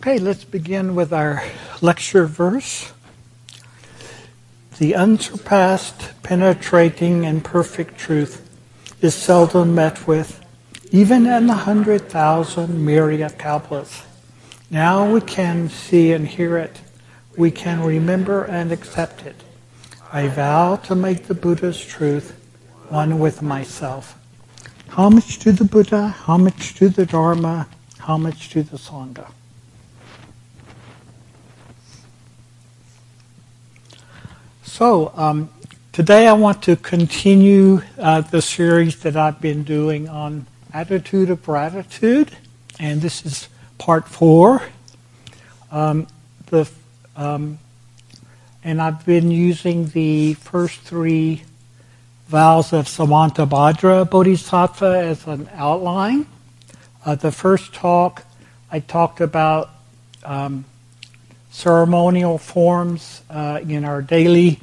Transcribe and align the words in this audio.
Okay, 0.00 0.18
let's 0.18 0.44
begin 0.44 0.94
with 0.94 1.12
our 1.12 1.44
lecture 1.82 2.24
verse. 2.24 2.90
The 4.78 4.94
unsurpassed, 4.94 6.22
penetrating, 6.22 7.26
and 7.26 7.44
perfect 7.44 7.98
truth 7.98 8.48
is 9.02 9.14
seldom 9.14 9.74
met 9.74 10.06
with, 10.06 10.42
even 10.90 11.26
in 11.26 11.48
the 11.48 11.52
hundred 11.68 12.08
thousand 12.08 12.82
myriad 12.82 13.36
couplets. 13.36 14.04
Now 14.70 15.12
we 15.12 15.20
can 15.20 15.68
see 15.68 16.12
and 16.12 16.26
hear 16.26 16.56
it. 16.56 16.80
We 17.36 17.50
can 17.50 17.82
remember 17.82 18.44
and 18.44 18.72
accept 18.72 19.26
it. 19.26 19.36
I 20.10 20.28
vow 20.28 20.76
to 20.76 20.94
make 20.94 21.26
the 21.26 21.34
Buddha's 21.34 21.84
truth 21.84 22.40
one 22.88 23.18
with 23.18 23.42
myself. 23.42 24.18
Homage 24.92 25.38
to 25.40 25.52
the 25.52 25.64
Buddha, 25.64 26.08
homage 26.08 26.74
to 26.76 26.88
the 26.88 27.04
Dharma, 27.04 27.68
homage 28.00 28.48
to 28.48 28.62
the 28.62 28.78
Sangha. 28.78 29.32
So, 34.80 35.12
um, 35.14 35.50
today 35.92 36.26
I 36.26 36.32
want 36.32 36.62
to 36.62 36.74
continue 36.74 37.82
uh, 37.98 38.22
the 38.22 38.40
series 38.40 38.98
that 39.00 39.14
I've 39.14 39.38
been 39.38 39.62
doing 39.62 40.08
on 40.08 40.46
attitude 40.72 41.28
of 41.28 41.44
gratitude, 41.44 42.34
and 42.78 43.02
this 43.02 43.26
is 43.26 43.50
part 43.76 44.08
four. 44.08 44.62
Um, 45.70 46.06
the, 46.46 46.66
um, 47.14 47.58
and 48.64 48.80
I've 48.80 49.04
been 49.04 49.30
using 49.30 49.88
the 49.88 50.32
first 50.32 50.80
three 50.80 51.42
vows 52.28 52.72
of 52.72 52.86
Samantabhadra 52.86 54.08
Bodhisattva 54.08 54.98
as 55.04 55.26
an 55.26 55.50
outline. 55.52 56.26
Uh, 57.04 57.16
the 57.16 57.32
first 57.32 57.74
talk, 57.74 58.24
I 58.72 58.80
talked 58.80 59.20
about 59.20 59.68
um, 60.24 60.64
ceremonial 61.50 62.38
forms 62.38 63.20
uh, 63.28 63.60
in 63.62 63.84
our 63.84 64.00
daily 64.00 64.58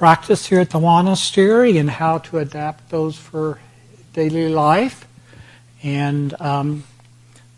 practice 0.00 0.46
here 0.46 0.60
at 0.60 0.70
the 0.70 0.80
monastery 0.80 1.76
and 1.76 1.90
how 1.90 2.16
to 2.16 2.38
adapt 2.38 2.88
those 2.88 3.18
for 3.18 3.60
daily 4.14 4.48
life. 4.48 5.06
And 5.82 6.32
um, 6.40 6.84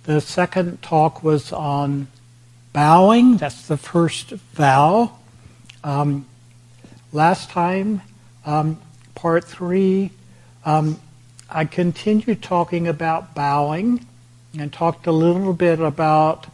the 0.02 0.20
second 0.20 0.82
talk 0.82 1.22
was 1.22 1.52
on 1.52 2.08
bowing. 2.72 3.36
That's 3.36 3.68
the 3.68 3.76
first 3.76 4.30
vow. 4.30 5.18
Um, 5.84 6.26
last 7.12 7.48
time, 7.48 8.02
um, 8.44 8.80
part 9.14 9.44
three, 9.44 10.10
um, 10.64 10.98
I 11.48 11.64
continued 11.64 12.42
talking 12.42 12.88
about 12.88 13.36
bowing 13.36 14.04
and 14.58 14.72
talked 14.72 15.06
a 15.06 15.12
little 15.12 15.52
bit 15.52 15.78
about 15.78 16.48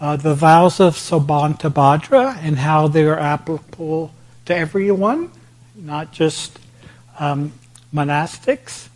uh, 0.00 0.16
the 0.16 0.34
vows 0.34 0.80
of 0.80 0.94
Samantabhadra 0.94 2.38
and 2.38 2.56
how 2.56 2.88
they're 2.88 3.18
applicable 3.18 4.14
to 4.50 4.56
everyone, 4.56 5.30
not 5.76 6.10
just 6.10 6.58
um, 7.20 7.52
monastics. 7.94 8.88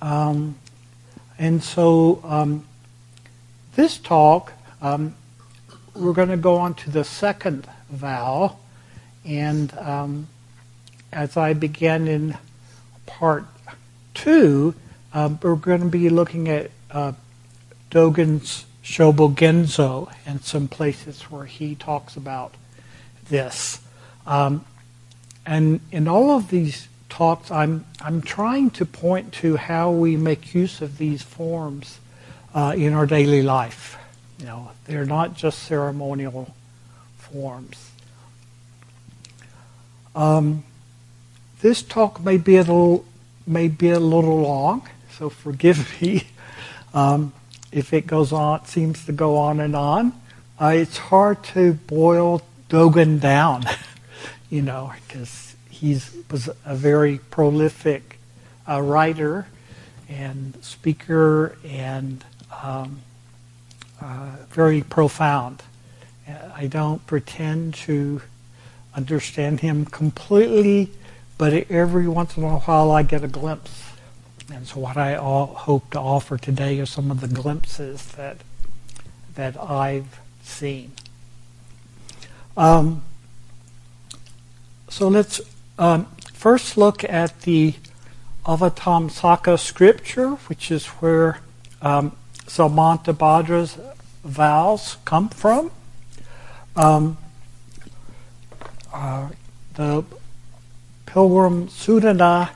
Um, 0.00 0.56
and 1.40 1.62
so 1.62 2.20
um, 2.22 2.64
this 3.74 3.98
talk, 3.98 4.52
um, 4.80 5.14
we're 5.94 6.12
going 6.12 6.28
to 6.28 6.36
go 6.36 6.54
on 6.54 6.74
to 6.74 6.90
the 6.90 7.02
second 7.02 7.66
vow. 7.90 8.58
And 9.24 9.76
um, 9.76 10.28
as 11.12 11.36
I 11.36 11.52
began 11.52 12.06
in 12.06 12.38
part 13.06 13.46
two, 14.14 14.74
um, 15.12 15.40
we're 15.42 15.56
going 15.56 15.80
to 15.80 15.88
be 15.88 16.08
looking 16.10 16.48
at 16.48 16.70
uh, 16.92 17.12
Dogen's 17.90 18.66
Shobogenzo 18.84 20.12
and 20.24 20.44
some 20.44 20.68
places 20.68 21.22
where 21.22 21.46
he 21.46 21.74
talks 21.74 22.14
about 22.16 22.54
this. 23.28 23.80
Um, 24.30 24.64
and 25.44 25.80
in 25.90 26.06
all 26.06 26.30
of 26.30 26.50
these 26.50 26.86
talks, 27.08 27.50
I'm, 27.50 27.84
I'm 28.00 28.22
trying 28.22 28.70
to 28.70 28.86
point 28.86 29.32
to 29.34 29.56
how 29.56 29.90
we 29.90 30.16
make 30.16 30.54
use 30.54 30.80
of 30.80 30.98
these 30.98 31.20
forms 31.20 31.98
uh, 32.54 32.74
in 32.76 32.92
our 32.92 33.06
daily 33.06 33.42
life. 33.42 33.98
You 34.38 34.46
know, 34.46 34.70
they're 34.86 35.04
not 35.04 35.34
just 35.34 35.64
ceremonial 35.64 36.54
forms. 37.18 37.90
Um, 40.14 40.62
this 41.60 41.82
talk 41.82 42.24
may 42.24 42.36
be 42.38 42.56
a 42.56 42.60
little 42.60 43.04
may 43.46 43.66
be 43.66 43.90
a 43.90 43.98
little 43.98 44.42
long, 44.42 44.88
so 45.18 45.28
forgive 45.28 45.90
me 46.00 46.22
um, 46.94 47.32
if 47.72 47.92
it 47.92 48.06
goes 48.06 48.32
on 48.32 48.64
seems 48.64 49.04
to 49.06 49.12
go 49.12 49.36
on 49.36 49.58
and 49.58 49.74
on. 49.74 50.12
Uh, 50.60 50.68
it's 50.68 50.98
hard 50.98 51.42
to 51.42 51.74
boil 51.74 52.42
Dogen 52.68 53.18
down. 53.18 53.64
you 54.50 54.60
know, 54.60 54.92
because 55.06 55.54
he 55.70 55.98
was 56.30 56.50
a 56.66 56.74
very 56.74 57.18
prolific 57.30 58.18
uh, 58.68 58.82
writer 58.82 59.46
and 60.08 60.58
speaker 60.62 61.56
and 61.64 62.24
um, 62.62 63.00
uh, 64.02 64.30
very 64.50 64.82
profound. 64.82 65.62
I 66.54 66.66
don't 66.66 67.04
pretend 67.06 67.74
to 67.74 68.22
understand 68.94 69.60
him 69.60 69.84
completely, 69.84 70.90
but 71.38 71.52
every 71.70 72.06
once 72.06 72.36
in 72.36 72.44
a 72.44 72.58
while 72.58 72.90
I 72.90 73.02
get 73.02 73.24
a 73.24 73.28
glimpse. 73.28 73.84
And 74.52 74.66
so, 74.66 74.80
what 74.80 74.96
I 74.96 75.14
hope 75.14 75.90
to 75.92 75.98
offer 75.98 76.36
today 76.36 76.80
are 76.80 76.86
some 76.86 77.10
of 77.10 77.20
the 77.20 77.28
glimpses 77.28 78.04
that 78.12 78.38
that 79.34 79.56
I've 79.60 80.20
seen. 80.42 80.92
Um, 82.56 83.02
so 84.90 85.08
let's 85.08 85.40
um, 85.78 86.06
first 86.32 86.76
look 86.76 87.04
at 87.04 87.42
the 87.42 87.74
Avatamsaka 88.44 89.58
scripture, 89.58 90.30
which 90.48 90.70
is 90.70 90.86
where 90.86 91.38
um, 91.80 92.16
Samantabhadra's 92.46 93.78
vows 94.24 94.96
come 95.04 95.28
from. 95.28 95.70
Um, 96.74 97.18
uh, 98.92 99.28
the 99.74 100.04
Pilgrim 101.06 101.68
Sudana 101.68 102.50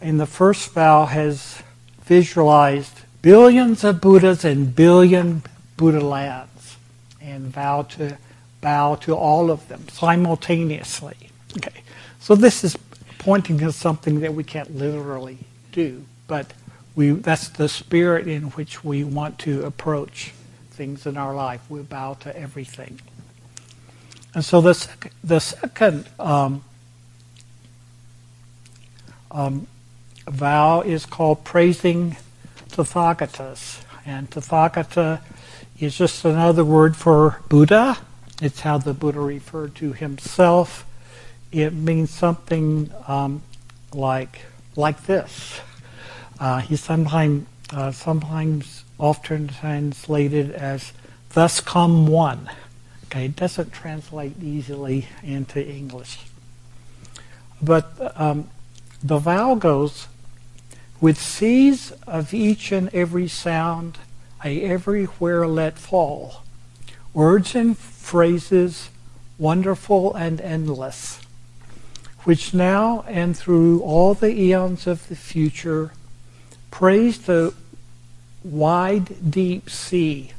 in 0.00 0.18
the 0.18 0.26
first 0.26 0.72
vow 0.72 1.06
has 1.06 1.62
visualized 2.02 3.02
billions 3.22 3.84
of 3.84 4.00
Buddhas 4.00 4.44
and 4.44 4.74
billion 4.74 5.42
Buddha 5.76 6.00
lands 6.00 6.76
and 7.20 7.46
vow 7.46 7.82
to 7.82 8.18
bow 8.60 8.96
to 8.96 9.14
all 9.14 9.50
of 9.50 9.68
them 9.68 9.88
simultaneously. 9.88 11.30
Okay, 11.56 11.82
so 12.20 12.34
this 12.34 12.64
is 12.64 12.76
pointing 13.18 13.58
to 13.58 13.72
something 13.72 14.20
that 14.20 14.34
we 14.34 14.44
can't 14.44 14.76
literally 14.76 15.38
do, 15.72 16.04
but 16.28 16.52
we, 16.94 17.10
that's 17.10 17.48
the 17.48 17.68
spirit 17.68 18.26
in 18.26 18.44
which 18.50 18.84
we 18.84 19.04
want 19.04 19.38
to 19.40 19.64
approach 19.64 20.32
things 20.70 21.06
in 21.06 21.16
our 21.16 21.34
life. 21.34 21.60
We 21.68 21.82
bow 21.82 22.14
to 22.20 22.36
everything. 22.38 23.00
And 24.34 24.44
so 24.44 24.60
the, 24.60 24.74
sec- 24.74 25.12
the 25.24 25.40
second 25.40 26.08
um, 26.18 26.62
um, 29.30 29.66
vow 30.26 30.82
is 30.82 31.06
called 31.06 31.44
praising 31.44 32.16
Tathagatas. 32.70 33.82
And 34.04 34.30
Tathagata 34.30 35.20
is 35.80 35.96
just 35.96 36.24
another 36.24 36.64
word 36.64 36.96
for 36.96 37.42
Buddha. 37.48 37.98
It's 38.40 38.60
how 38.60 38.78
the 38.78 38.94
Buddha 38.94 39.20
referred 39.20 39.74
to 39.76 39.92
himself 39.92 40.85
it 41.62 41.72
means 41.72 42.10
something 42.10 42.90
um, 43.06 43.42
like 43.92 44.40
like 44.74 45.04
this. 45.04 45.60
Uh, 46.38 46.60
he 46.60 46.76
sometimes 46.76 47.46
uh, 47.70 47.90
sometimes 47.90 48.84
often 48.98 49.48
translated 49.48 50.50
as 50.52 50.92
"thus 51.30 51.60
come 51.60 52.06
one." 52.06 52.50
Okay, 53.06 53.26
it 53.26 53.36
doesn't 53.36 53.72
translate 53.72 54.42
easily 54.42 55.08
into 55.22 55.64
English, 55.64 56.18
but 57.62 58.12
um, 58.20 58.50
the 59.02 59.18
vow 59.18 59.54
goes 59.54 60.08
with 61.00 61.20
seas 61.20 61.92
of 62.06 62.32
each 62.32 62.72
and 62.72 62.88
every 62.94 63.28
sound, 63.28 63.98
I 64.42 64.54
everywhere 64.54 65.46
let 65.46 65.78
fall 65.78 66.42
words 67.12 67.54
and 67.54 67.78
phrases 67.78 68.90
wonderful 69.38 70.14
and 70.14 70.40
endless 70.40 71.25
which 72.26 72.52
now 72.52 73.04
and 73.06 73.36
through 73.36 73.80
all 73.82 74.12
the 74.12 74.36
eons 74.36 74.88
of 74.88 75.06
the 75.08 75.14
future 75.14 75.92
praise 76.72 77.18
the 77.18 77.54
wide, 78.42 79.30
deep 79.30 79.70
sea 79.70 80.32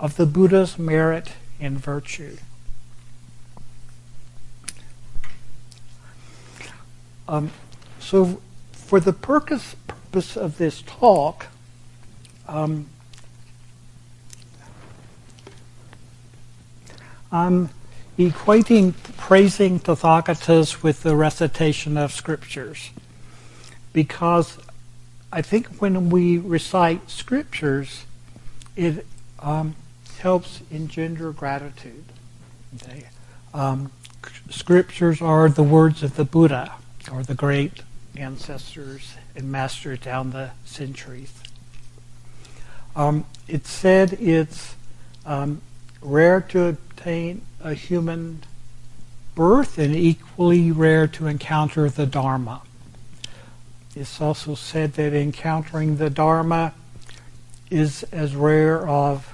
of 0.00 0.16
the 0.16 0.24
Buddha's 0.24 0.78
merit 0.78 1.32
and 1.60 1.76
virtue. 1.78 2.38
Um, 7.28 7.50
so, 8.00 8.40
for 8.72 8.98
the 8.98 9.12
purpose, 9.12 9.76
purpose 9.86 10.38
of 10.38 10.56
this 10.56 10.80
talk, 10.80 11.48
um, 12.48 12.86
I'm 17.30 17.68
equating 18.18 18.94
praising 19.16 19.80
Tathagatas 19.80 20.82
with 20.82 21.02
the 21.02 21.16
recitation 21.16 21.96
of 21.96 22.12
scriptures 22.12 22.90
because 23.92 24.58
I 25.32 25.42
think 25.42 25.66
when 25.80 26.10
we 26.10 26.38
recite 26.38 27.10
scriptures, 27.10 28.04
it 28.76 29.06
um, 29.40 29.74
helps 30.18 30.60
engender 30.70 31.32
gratitude. 31.32 32.04
Okay? 32.76 33.04
Um, 33.52 33.90
scriptures 34.50 35.20
are 35.20 35.48
the 35.48 35.62
words 35.62 36.02
of 36.02 36.16
the 36.16 36.24
Buddha 36.24 36.74
or 37.10 37.22
the 37.22 37.34
great 37.34 37.82
ancestors 38.16 39.14
and 39.34 39.50
masters 39.50 39.98
down 39.98 40.30
the 40.30 40.50
centuries. 40.64 41.32
Um, 42.94 43.24
it's 43.48 43.70
said 43.70 44.12
it's 44.14 44.76
um, 45.26 45.60
rare 46.00 46.40
to 46.40 46.66
obtain 46.66 47.42
a 47.64 47.74
human 47.74 48.42
birth 49.34 49.78
and 49.78 49.96
equally 49.96 50.70
rare 50.70 51.08
to 51.08 51.26
encounter 51.26 51.88
the 51.88 52.06
Dharma. 52.06 52.62
It's 53.96 54.20
also 54.20 54.54
said 54.54 54.92
that 54.94 55.14
encountering 55.14 55.96
the 55.96 56.10
Dharma 56.10 56.74
is 57.70 58.02
as 58.04 58.36
rare 58.36 58.86
of 58.86 59.32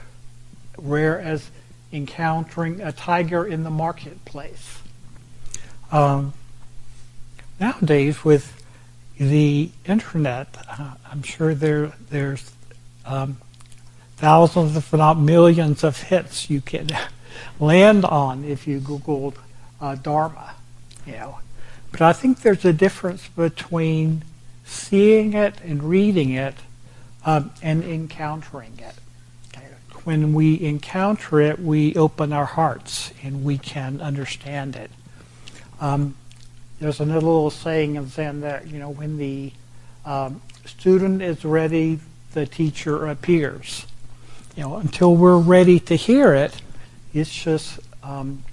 rare 0.79 1.21
as 1.21 1.51
encountering 1.93 2.81
a 2.81 2.93
tiger 2.93 3.45
in 3.45 3.65
the 3.65 3.71
marketplace. 3.71 4.79
Um, 5.91 6.33
nowadays, 7.59 8.25
with 8.25 8.63
the 9.19 9.71
internet, 9.85 10.57
uh, 10.69 10.95
I'm 11.11 11.23
sure 11.23 11.55
there 11.55 11.93
there's 12.09 12.53
um, 13.05 13.39
thousands, 14.17 14.77
if 14.77 14.93
not 14.93 15.19
millions, 15.19 15.83
of 15.83 16.01
hits 16.05 16.49
you 16.49 16.61
can 16.61 16.89
land 17.59 18.05
on 18.05 18.45
if 18.45 18.67
you 18.67 18.81
Googled 18.81 19.35
uh, 19.81 19.95
Dharma. 19.97 20.55
You 21.07 21.13
know, 21.13 21.39
but 21.91 22.01
I 22.01 22.13
think 22.13 22.43
there's 22.43 22.65
a 22.65 22.73
difference 22.73 23.29
between 23.29 24.23
seeing 24.65 25.35
it 25.35 25.61
and 25.63 25.83
reading 25.83 26.31
it 26.31 26.55
um, 27.25 27.51
and 27.63 27.83
encountering 27.83 28.79
it. 28.79 28.95
When 30.05 30.33
we 30.33 30.59
encounter 30.63 31.41
it, 31.41 31.59
we 31.59 31.95
open 31.95 32.33
our 32.33 32.47
hearts 32.47 33.13
and 33.23 33.45
we 33.45 33.59
can 33.59 34.01
understand 34.01 34.75
it. 34.75 34.91
Um, 35.79 36.17
there's 36.81 37.01
another 37.01 37.21
little 37.21 37.51
saying 37.51 37.97
in 37.97 38.09
Zen 38.09 38.41
that, 38.41 38.67
you 38.67 38.79
know, 38.79 38.89
when 38.89 39.19
the 39.19 39.53
um, 40.07 40.41
student 40.65 41.21
is 41.21 41.45
ready, 41.45 42.01
the 42.33 42.47
teacher 42.47 43.07
appears. 43.07 43.87
You 44.57 44.63
know, 44.63 44.77
until 44.77 45.15
we're 45.15 45.39
ready 45.39 45.79
to 45.81 45.97
hear 45.97 46.33
it, 46.33 46.63
it's 47.13 47.33
just 47.33 47.81
um, 48.03 48.45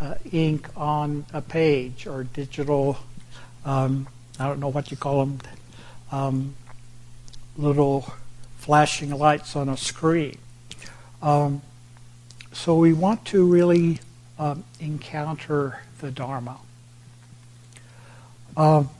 uh, 0.00 0.14
ink 0.30 0.68
on 0.76 1.24
a 1.32 1.40
page 1.40 2.06
or 2.06 2.24
digital, 2.24 2.98
um, 3.64 4.06
I 4.38 4.46
don't 4.46 4.60
know 4.60 4.68
what 4.68 4.90
you 4.90 4.96
call 4.96 5.24
them, 5.24 5.38
um, 6.12 6.54
little 7.56 8.12
flashing 8.58 9.10
lights 9.10 9.56
on 9.56 9.68
a 9.68 9.76
screen. 9.76 10.38
Um, 11.22 11.62
so 12.52 12.76
we 12.76 12.92
want 12.92 13.24
to 13.26 13.44
really 13.44 14.00
um, 14.38 14.64
encounter 14.80 15.80
the 16.00 16.10
Dharma. 16.10 16.58
Um, 18.56 18.90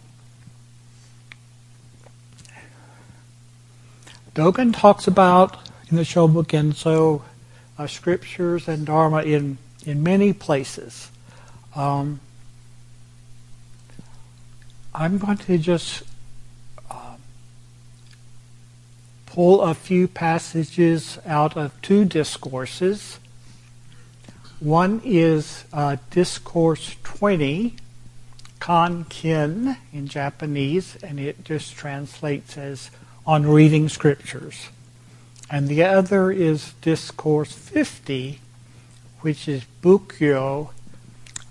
Dogen 4.34 4.72
talks 4.72 5.06
about 5.06 5.56
in 5.90 5.96
the 5.96 6.02
Shobogenzo 6.02 7.22
uh, 7.78 7.86
scriptures 7.86 8.68
and 8.68 8.86
Dharma 8.86 9.22
in, 9.22 9.58
in 9.86 10.02
many 10.02 10.32
places. 10.32 11.10
Um, 11.76 12.20
I'm 14.94 15.18
going 15.18 15.36
to 15.38 15.58
just 15.58 16.02
pull 19.38 19.60
a 19.62 19.72
few 19.72 20.08
passages 20.08 21.16
out 21.24 21.56
of 21.56 21.80
two 21.80 22.04
discourses. 22.04 23.20
One 24.58 25.00
is 25.04 25.64
uh, 25.72 25.98
Discourse 26.10 26.96
20, 27.04 27.76
Kankin 28.58 29.76
in 29.92 30.08
Japanese, 30.08 30.96
and 31.04 31.20
it 31.20 31.44
just 31.44 31.76
translates 31.76 32.58
as 32.58 32.90
on 33.24 33.46
reading 33.46 33.88
scriptures. 33.88 34.70
And 35.50 35.68
the 35.68 35.82
other 35.84 36.30
is 36.30 36.74
Discourse 36.82 37.52
50, 37.52 38.40
which 39.20 39.48
is 39.48 39.64
Bukyo, 39.82 40.70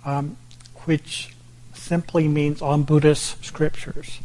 um, 0.05 0.37
which 0.85 1.33
simply 1.73 2.27
means 2.27 2.61
on 2.61 2.83
Buddhist 2.83 3.43
scriptures. 3.43 4.19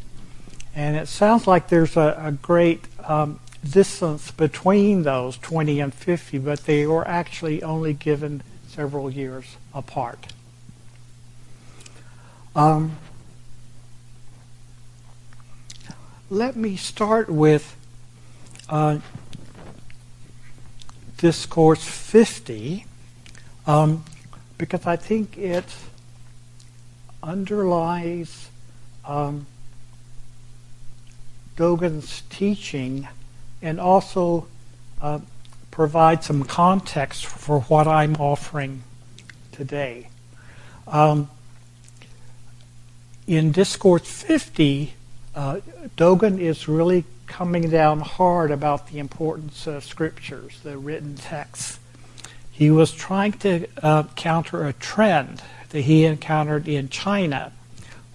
And 0.75 0.97
it 0.97 1.09
sounds 1.09 1.47
like 1.47 1.69
there's 1.69 1.97
a, 1.97 2.17
a 2.19 2.33
great 2.33 2.85
um, 3.05 3.41
distance 3.69 4.31
between 4.31 5.05
those 5.05 5.37
20 5.39 5.81
and 5.81 5.95
50, 5.95 6.39
but 6.39 6.65
they 6.65 6.87
were 6.87 7.07
actually 7.07 7.63
only 7.63 7.93
given 7.93 8.43
several 8.69 9.11
years 9.11 9.57
apart. 9.75 10.33
Um, 12.55 12.97
let 16.31 16.57
me 16.57 16.77
start 16.77 17.31
with 17.31 17.77
uh, 18.69 18.99
Discourse 21.23 21.85
50, 21.85 22.85
um, 23.65 24.05
because 24.59 24.89
I 24.89 24.97
think 24.97 25.39
it 25.39 25.65
underlies 27.23 28.49
um, 29.05 29.47
Dogen's 31.57 32.25
teaching 32.29 33.07
and 33.63 33.79
also 33.79 34.49
uh, 35.01 35.21
provide 35.71 36.25
some 36.25 36.43
context 36.43 37.25
for 37.25 37.61
what 37.61 37.87
I'm 37.87 38.17
offering 38.17 38.83
today. 39.53 40.09
Um, 40.89 41.31
in 43.29 43.53
Discourse 43.53 44.11
50, 44.11 44.95
uh, 45.37 45.61
Dogen 45.97 46.41
is 46.41 46.67
really 46.67 47.05
coming 47.33 47.71
down 47.71 48.01
hard 48.01 48.51
about 48.51 48.89
the 48.89 48.99
importance 48.99 49.67
of 49.67 49.83
scriptures, 49.83 50.61
the 50.63 50.77
written 50.77 51.15
texts. 51.15 51.81
He 52.51 52.71
was 52.71 52.93
trying 52.93 53.33
to 53.39 53.67
uh, 53.83 54.03
counter 54.17 54.67
a 54.67 54.75
trend 54.75 55.41
that 55.71 55.81
he 55.81 56.05
encountered 56.05 56.69
in 56.69 56.91
China, 56.91 57.51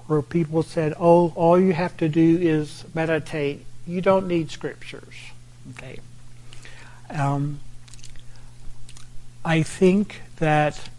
where 0.06 0.22
people 0.22 0.62
said, 0.62 0.94
"Oh, 1.00 1.34
all 1.36 1.60
you 1.60 1.74
have 1.74 1.98
to 1.98 2.08
do 2.08 2.38
is 2.40 2.86
meditate. 2.94 3.66
You 3.88 4.02
don't 4.02 4.28
need 4.28 4.52
scriptures." 4.52 5.16
Okay. 5.72 5.98
Um, 7.10 7.60
I 9.44 9.64
think 9.64 10.22
that 10.36 10.90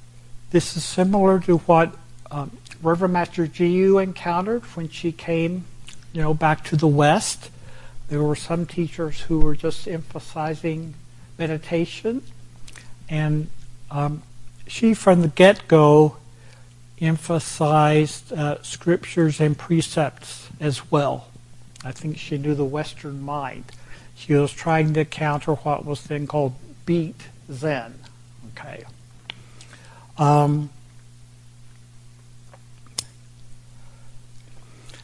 this 0.51 0.77
is 0.77 0.83
similar 0.83 1.39
to 1.41 1.59
what 1.59 1.95
um, 2.33 2.51
Reverend 2.83 3.15
Master 3.15 3.47
Jiyu 3.47 4.03
encountered 4.03 4.65
when 4.75 4.89
she 4.89 5.13
came, 5.13 5.67
you 6.13 6.21
know, 6.21 6.35
back 6.35 6.65
to 6.65 6.77
the 6.77 6.89
West. 6.89 7.51
There 8.09 8.23
were 8.23 8.37
some 8.37 8.65
teachers 8.67 9.21
who 9.23 9.41
were 9.41 9.55
just 9.55 9.87
emphasizing 9.87 10.95
meditation, 11.39 12.23
and 13.09 13.49
um, 13.91 14.23
she, 14.67 14.95
from 14.95 15.23
the 15.23 15.29
get-go, 15.29 16.17
emphasized 17.01 18.33
uh, 18.33 18.63
scriptures 18.63 19.41
and 19.41 19.57
precepts 19.57 20.49
as 20.59 20.91
well. 20.91 21.29
I 21.85 21.93
think 21.93 22.19
she 22.19 22.39
knew 22.39 22.55
the 22.55 22.65
Western 22.65 23.23
mind. 23.23 23.65
She 24.17 24.35
was 24.35 24.53
trying 24.53 24.95
to 24.95 25.05
counter 25.05 25.55
what 25.55 25.85
was 25.85 26.03
then 26.05 26.27
called 26.27 26.55
beat 26.87 27.29
Zen. 27.53 27.95
Okay. 28.53 28.85
Um, 30.17 30.71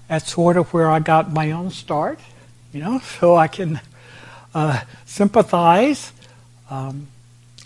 that's 0.09 0.33
sort 0.33 0.57
of 0.57 0.73
where 0.73 0.91
I 0.91 0.99
got 0.99 1.33
my 1.33 1.53
own 1.53 1.71
start, 1.71 2.19
you 2.75 2.81
know, 2.81 2.99
so 2.99 3.37
I 3.37 3.47
can 3.47 3.81
uh, 4.53 4.81
sympathize. 5.07 6.13
Um, 6.69 7.07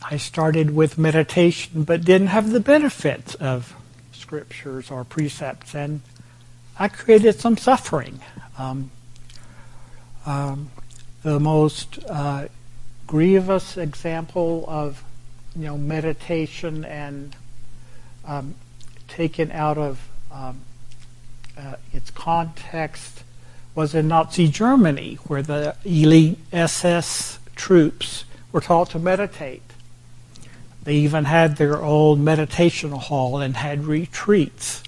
I 0.02 0.18
started 0.18 0.74
with 0.74 0.98
meditation, 0.98 1.84
but 1.84 2.04
didn't 2.04 2.26
have 2.28 2.50
the 2.50 2.60
benefits 2.60 3.34
of 3.36 3.74
scriptures 4.12 4.90
or 4.90 5.04
precepts, 5.04 5.74
and 5.74 6.02
I 6.78 6.88
created 6.88 7.40
some 7.40 7.56
suffering. 7.56 8.20
Um, 8.58 8.90
um, 10.26 10.70
the 11.22 11.40
most 11.40 11.98
uh, 12.06 12.48
grievous 13.06 13.78
example 13.78 14.66
of 14.68 15.02
you 15.56 15.64
know 15.64 15.78
meditation 15.78 16.84
and 16.84 17.34
um, 18.26 18.54
taken 19.08 19.50
out 19.52 19.78
of 19.78 20.06
um, 20.30 20.60
uh, 21.56 21.76
its 21.94 22.10
context 22.10 23.22
was 23.78 23.94
in 23.94 24.08
Nazi 24.08 24.48
Germany, 24.48 25.20
where 25.28 25.40
the 25.40 25.76
elite 25.84 26.36
SS 26.52 27.38
troops 27.54 28.24
were 28.50 28.60
taught 28.60 28.90
to 28.90 28.98
meditate. 28.98 29.62
They 30.82 30.96
even 30.96 31.26
had 31.26 31.58
their 31.58 31.80
own 31.80 32.24
meditation 32.24 32.90
hall 32.90 33.40
and 33.40 33.56
had 33.56 33.84
retreats. 33.84 34.82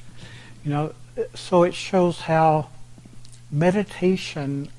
You 0.65 0.73
know, 0.73 0.95
so 1.37 1.63
it 1.63 1.75
shows 1.75 2.23
how 2.23 2.67
meditation, 3.49 4.71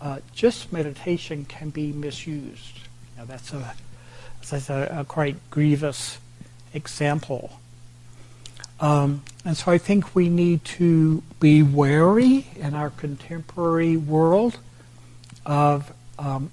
uh, 0.00 0.18
just 0.34 0.72
meditation, 0.72 1.44
can 1.44 1.70
be 1.70 1.92
misused. 1.92 2.80
Know, 3.16 3.26
that's 3.26 3.52
a 3.52 3.74
that's 4.40 4.70
a, 4.70 4.88
a 4.90 5.04
quite 5.04 5.36
grievous 5.50 6.18
example. 6.74 7.60
Um, 8.82 9.22
and 9.44 9.56
so 9.56 9.70
I 9.70 9.78
think 9.78 10.12
we 10.12 10.28
need 10.28 10.64
to 10.64 11.22
be 11.38 11.62
wary 11.62 12.48
in 12.56 12.74
our 12.74 12.90
contemporary 12.90 13.96
world 13.96 14.58
of 15.46 15.92
um, 16.18 16.50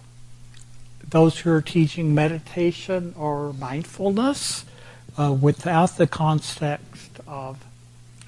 those 1.09 1.39
who 1.39 1.51
are 1.51 1.61
teaching 1.61 2.13
meditation 2.13 3.15
or 3.17 3.51
mindfulness 3.53 4.63
uh, 5.17 5.33
without 5.33 5.97
the 5.97 6.05
context 6.05 7.19
of 7.25 7.65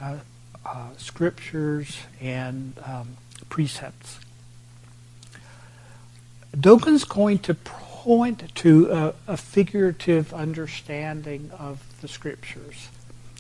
uh, 0.02 0.18
uh, 0.66 0.88
scriptures 0.98 2.00
and 2.20 2.74
um, 2.84 3.18
precepts. 3.50 4.20
Dogen's 6.58 7.04
going 7.04 7.38
to 7.40 7.54
point 7.54 8.56
to 8.56 8.92
a, 8.92 9.14
a 9.28 9.38
figurative 9.38 10.34
understanding 10.34 11.52
of 11.58 11.84
the 12.02 12.08
scriptures. 12.08 12.90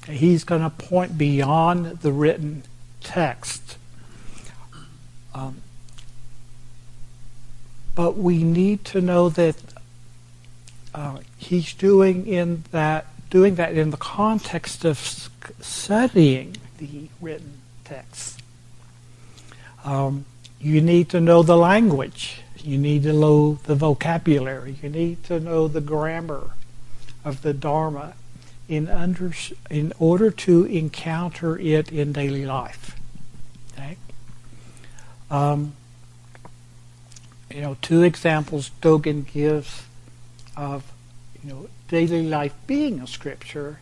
He's 0.08 0.44
going 0.44 0.62
to 0.62 0.70
point 0.70 1.18
beyond 1.18 2.00
the 2.00 2.12
written 2.12 2.64
text. 3.02 3.78
Um, 5.34 5.62
but 7.96 8.18
we 8.18 8.44
need 8.44 8.84
to 8.86 9.02
know 9.02 9.30
that 9.30 9.56
uh, 10.94 11.20
he's 11.38 11.74
doing 11.74 12.28
in 12.28 12.64
that 12.72 13.06
doing 13.30 13.56
that 13.56 13.78
in 13.78 13.92
the 13.92 13.98
context 13.98 14.84
of 14.84 14.98
studying 15.62 16.58
the 16.78 17.08
written 17.22 17.62
text. 17.86 18.42
Um, 19.86 20.26
you 20.60 20.82
need 20.82 21.10
to 21.10 21.22
know 21.22 21.42
the 21.42 21.56
language. 21.56 22.42
You 22.58 22.78
need 22.78 23.04
to 23.04 23.14
know 23.14 23.60
the 23.64 23.76
vocabulary. 23.76 24.76
You 24.84 24.90
need 24.90 25.24
to 25.26 25.40
know 25.40 25.68
the 25.68 25.82
grammar 25.82 26.52
of 27.24 27.42
the 27.42 27.54
Dharma 27.54 28.14
in 28.72 28.88
under 28.88 29.34
in 29.70 29.92
order 30.00 30.32
to 30.32 30.64
encounter 30.64 31.60
it 31.60 31.92
in 31.92 32.14
daily 32.14 32.46
life. 32.46 32.96
Okay. 33.74 33.98
Um, 35.30 35.74
you 37.54 37.60
know, 37.60 37.76
two 37.82 38.02
examples 38.02 38.72
Dogen 38.82 39.30
gives 39.30 39.84
of 40.56 40.90
you 41.44 41.50
know 41.50 41.70
daily 41.90 42.26
life 42.26 42.54
being 42.66 43.02
a 43.02 43.08
scripture 43.08 43.80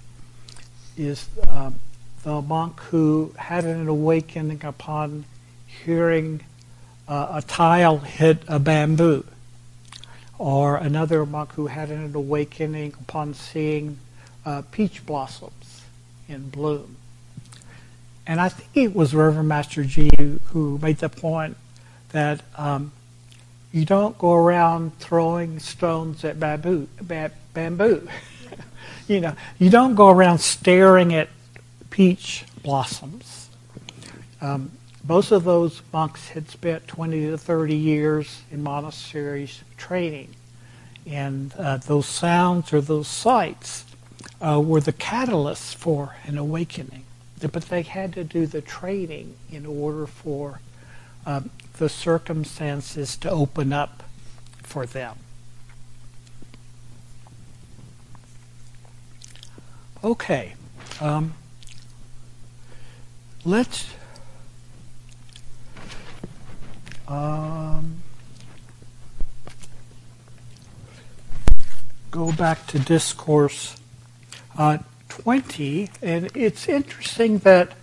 is 0.98 1.30
um, 1.48 1.80
the 2.24 2.42
monk 2.42 2.80
who 2.90 3.32
had 3.38 3.66
an 3.66 3.88
awakening 3.88 4.66
upon 4.66 5.26
hearing 5.68 6.42
uh, 7.08 7.28
a 7.34 7.42
tile 7.44 8.00
hit 8.00 8.40
a 8.48 8.58
bamboo, 8.58 9.24
or 10.40 10.78
another 10.78 11.28
monk 11.28 11.54
who 11.54 11.68
had 11.68 11.92
an 11.92 12.16
awakening 12.16 12.96
upon 13.02 13.36
seeing 13.36 14.00
uh, 14.46 14.62
peach 14.72 15.06
blossoms 15.06 15.84
in 16.28 16.50
bloom. 16.50 16.96
And 18.26 18.40
I 18.40 18.50
think 18.50 18.70
it 18.76 18.96
was 18.96 19.16
Reverend 19.16 19.48
Master 19.48 19.84
G 19.84 20.10
who 20.52 20.78
made 20.78 21.00
the 21.00 21.10
point 21.10 21.58
that 22.12 22.42
um, 22.58 22.92
you 23.72 23.86
don't 23.86 24.18
go 24.18 24.34
around 24.34 24.98
throwing 25.00 25.60
stones 25.60 26.24
at 26.24 26.40
bamboo. 26.40 26.88
Ba- 27.02 27.32
bamboo. 27.54 28.08
you 29.08 29.20
know, 29.20 29.36
you 29.58 29.70
don't 29.70 29.96
go 29.96 30.10
around 30.10 30.40
staring 30.40 31.14
at 31.14 31.30
peach 31.90 32.46
blossoms. 32.62 33.50
Um, 34.42 34.72
both 35.04 35.32
of 35.32 35.44
those 35.44 35.82
monks 35.92 36.30
had 36.30 36.50
spent 36.50 36.88
20 36.88 37.32
to 37.32 37.38
30 37.38 37.76
years 37.76 38.44
in 38.52 38.62
monasteries 38.62 39.64
training. 39.76 40.36
And 41.08 41.52
uh, 41.58 41.78
those 41.78 42.06
sounds 42.06 42.72
or 42.74 42.82
those 42.82 43.08
sights 43.08 43.86
uh, 44.42 44.62
were 44.62 44.82
the 44.82 44.94
catalysts 44.94 45.76
for 45.76 46.16
an 46.26 46.38
awakening. 46.38 47.06
But 47.40 47.64
they 47.64 47.84
had 47.84 48.14
to 48.14 48.24
do 48.24 48.46
the 48.46 48.62
training 48.62 49.36
in 49.52 49.66
order 49.66 50.06
for 50.06 50.60
um, 51.26 51.50
the 51.78 51.90
circumstances 51.90 53.16
to 53.18 53.30
open 53.30 53.72
up 53.72 54.04
for 54.64 54.86
them. 54.86 55.16
Okay. 60.04 60.54
Um, 61.02 61.34
let's 63.46 63.90
um, 67.08 68.02
go 72.12 72.32
back 72.34 72.68
to 72.68 72.80
discourse 72.80 73.79
uh, 74.58 74.80
20, 75.10 75.90
and 76.02 76.30
it's 76.36 76.68
interesting 76.68 77.40
that 77.40 77.74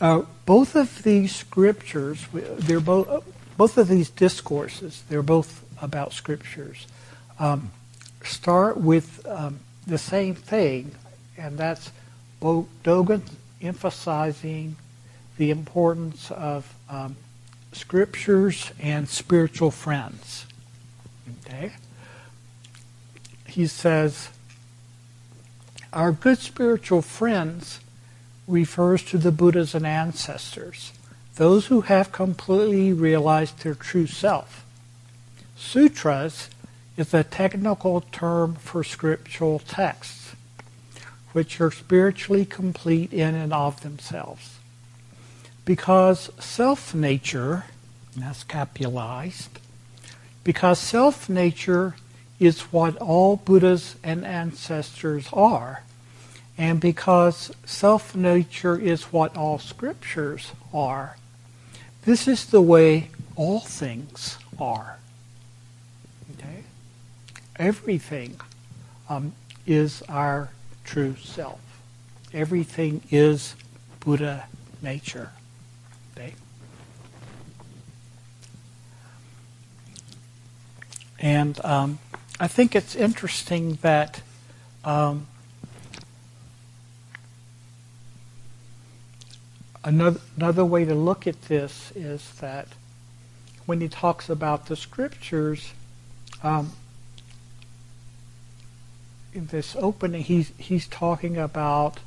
uh, 0.00 0.22
both 0.46 0.74
of 0.74 1.02
these 1.02 1.34
scriptures, 1.34 2.26
they're 2.32 2.80
both 2.80 3.24
both 3.56 3.76
of 3.76 3.88
these 3.88 4.08
discourses, 4.08 5.02
they're 5.08 5.22
both 5.22 5.62
about 5.80 6.12
scriptures, 6.12 6.86
um, 7.38 7.70
start 8.24 8.78
with 8.78 9.24
um, 9.26 9.60
the 9.86 9.98
same 9.98 10.34
thing, 10.34 10.92
and 11.36 11.58
that's 11.58 11.90
Dogen 12.40 13.22
emphasizing 13.60 14.76
the 15.36 15.50
importance 15.50 16.30
of 16.30 16.74
um, 16.88 17.16
scriptures 17.72 18.72
and 18.80 19.08
spiritual 19.08 19.70
friends. 19.70 20.46
Okay? 21.46 21.72
He 23.46 23.66
says, 23.66 24.28
Our 25.92 26.12
good 26.12 26.38
spiritual 26.38 27.02
friends 27.02 27.80
refers 28.48 29.02
to 29.04 29.18
the 29.18 29.30
Buddhas 29.30 29.74
and 29.74 29.86
ancestors, 29.86 30.92
those 31.36 31.66
who 31.66 31.82
have 31.82 32.12
completely 32.12 32.92
realized 32.94 33.62
their 33.62 33.74
true 33.74 34.06
self. 34.06 34.64
Sutras 35.54 36.48
is 36.96 37.12
a 37.12 37.22
technical 37.22 38.00
term 38.12 38.54
for 38.54 38.82
scriptural 38.82 39.58
texts, 39.58 40.34
which 41.32 41.60
are 41.60 41.70
spiritually 41.70 42.46
complete 42.46 43.12
in 43.12 43.34
and 43.34 43.52
of 43.52 43.82
themselves. 43.82 44.58
Because 45.64 46.30
self 46.40 46.94
nature, 46.94 47.66
that's 48.16 48.44
capitalized, 48.44 49.58
because 50.42 50.78
self 50.78 51.28
nature 51.28 51.96
is 52.42 52.60
what 52.72 52.96
all 52.96 53.36
Buddhas 53.36 53.94
and 54.02 54.24
ancestors 54.24 55.28
are, 55.32 55.84
and 56.58 56.80
because 56.80 57.52
self 57.64 58.16
nature 58.16 58.76
is 58.76 59.04
what 59.04 59.36
all 59.36 59.58
scriptures 59.58 60.52
are, 60.74 61.16
this 62.04 62.26
is 62.26 62.46
the 62.46 62.60
way 62.60 63.10
all 63.36 63.60
things 63.60 64.38
are. 64.58 64.98
Okay? 66.32 66.64
Everything 67.56 68.40
um, 69.08 69.32
is 69.64 70.02
our 70.08 70.50
true 70.84 71.14
self. 71.22 71.60
Everything 72.34 73.02
is 73.10 73.54
Buddha 74.00 74.46
nature. 74.82 75.30
Okay? 76.16 76.34
And 81.20 81.64
um, 81.64 82.00
I 82.42 82.48
think 82.48 82.74
it's 82.74 82.96
interesting 82.96 83.78
that 83.82 84.20
um, 84.84 85.28
Another, 89.84 90.20
another 90.36 90.64
way 90.64 90.84
to 90.84 90.94
look 90.94 91.26
at 91.26 91.42
this 91.42 91.90
is 91.96 92.34
that 92.34 92.68
when 93.66 93.80
he 93.80 93.88
talks 93.88 94.28
about 94.28 94.66
the 94.66 94.76
scriptures, 94.76 95.72
um, 96.42 96.72
in 99.34 99.46
this 99.46 99.74
opening, 99.76 100.22
he's, 100.22 100.52
he's 100.56 100.86
talking 100.86 101.36
about 101.36 101.98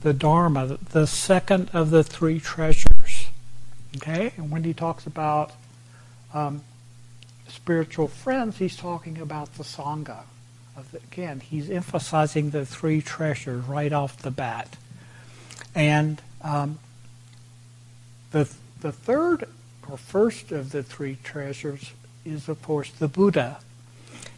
the 0.00 0.12
Dharma, 0.12 0.78
the 0.90 1.06
second 1.06 1.70
of 1.72 1.90
the 1.90 2.02
three 2.02 2.40
treasures. 2.40 3.28
Okay? 3.96 4.32
And 4.36 4.50
when 4.50 4.64
he 4.64 4.74
talks 4.74 5.06
about 5.06 5.52
um, 6.32 6.62
spiritual 7.54 8.08
friends, 8.08 8.58
he's 8.58 8.76
talking 8.76 9.18
about 9.18 9.54
the 9.54 9.62
Sangha. 9.62 10.22
Again, 10.92 11.40
he's 11.40 11.70
emphasizing 11.70 12.50
the 12.50 12.66
three 12.66 13.00
treasures 13.00 13.64
right 13.64 13.92
off 13.92 14.20
the 14.20 14.30
bat. 14.30 14.76
And 15.74 16.20
um, 16.42 16.78
the, 18.32 18.50
the 18.80 18.90
third 18.90 19.48
or 19.88 19.96
first 19.96 20.50
of 20.50 20.72
the 20.72 20.82
three 20.82 21.18
treasures 21.22 21.92
is, 22.24 22.48
of 22.48 22.60
course, 22.62 22.90
the 22.90 23.08
Buddha. 23.08 23.58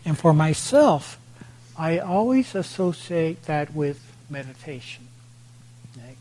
And 0.05 0.19
for 0.19 0.35
myself, 0.35 1.19
I 1.79 1.99
always 1.99 2.55
associate 2.55 3.45
that 3.45 3.75
with 3.75 4.01
meditation. 4.29 5.09
Okay? 5.97 6.17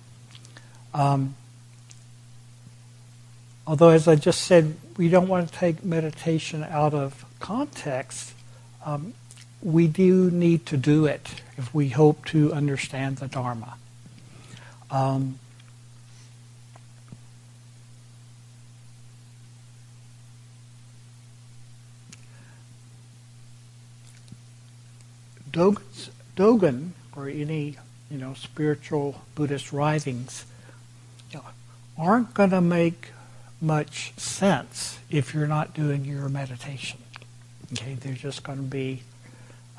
Um, 0.94 1.36
although, 3.68 3.90
as 3.90 4.08
I 4.08 4.16
just 4.16 4.42
said, 4.42 4.76
we 4.98 5.10
don't 5.10 5.28
want 5.28 5.48
to 5.48 5.54
take 5.54 5.84
meditation 5.84 6.64
out 6.64 6.94
of 6.94 7.26
context, 7.40 8.34
um, 8.86 9.14
we 9.62 9.88
do 9.88 10.30
need 10.30 10.66
to 10.68 10.78
do 10.78 11.06
it 11.06 11.42
if 11.58 11.74
we 11.74 11.90
hope 11.90 12.26
to 12.26 12.54
understand 12.54 13.18
the 13.18 13.28
Dharma. 13.28 13.78
Um, 14.92 15.40
Dogen 26.36 26.90
or 27.16 27.30
any 27.30 27.78
you 28.12 28.18
know 28.18 28.34
spiritual 28.34 29.22
Buddhist 29.36 29.72
writings 29.72 30.46
aren't 31.98 32.34
going 32.34 32.50
to 32.50 32.62
make 32.62 33.12
much 33.62 34.14
sense 34.18 35.00
if 35.10 35.34
you're 35.34 35.48
not 35.48 35.74
doing 35.74 36.06
your 36.06 36.30
meditation. 36.30 37.00
Okay, 37.74 37.96
they're 37.96 38.14
just 38.14 38.44
going 38.44 38.60
to 38.60 38.64
be 38.64 39.02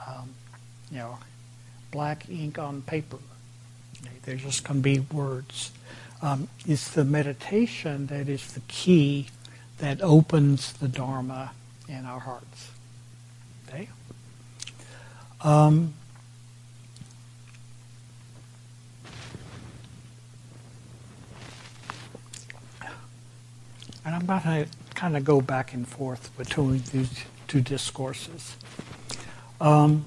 um, 0.06 0.30
you 0.90 0.98
know 0.98 1.18
black 1.90 2.28
ink 2.28 2.58
on 2.58 2.82
paper. 2.82 3.18
Okay, 4.02 4.12
they're 4.22 4.36
just 4.36 4.64
going 4.64 4.80
to 4.80 4.82
be 4.82 5.00
words. 5.00 5.72
Um, 6.22 6.48
it's 6.66 6.90
the 6.90 7.04
meditation 7.04 8.06
that 8.06 8.28
is 8.28 8.52
the 8.52 8.60
key 8.68 9.26
that 9.78 10.02
opens 10.02 10.72
the 10.72 10.88
Dharma 10.88 11.52
in 11.88 12.06
our 12.06 12.20
hearts. 12.20 12.70
Okay. 13.68 13.88
Um, 15.42 15.94
and 24.06 24.14
I'm 24.14 24.24
going 24.24 24.40
to 24.42 24.68
kind 24.94 25.16
of 25.16 25.24
go 25.24 25.40
back 25.40 25.74
and 25.74 25.86
forth 25.86 26.30
between 26.38 26.80
these 26.92 27.24
two 27.48 27.60
discourses. 27.60 28.56
Um, 29.60 30.04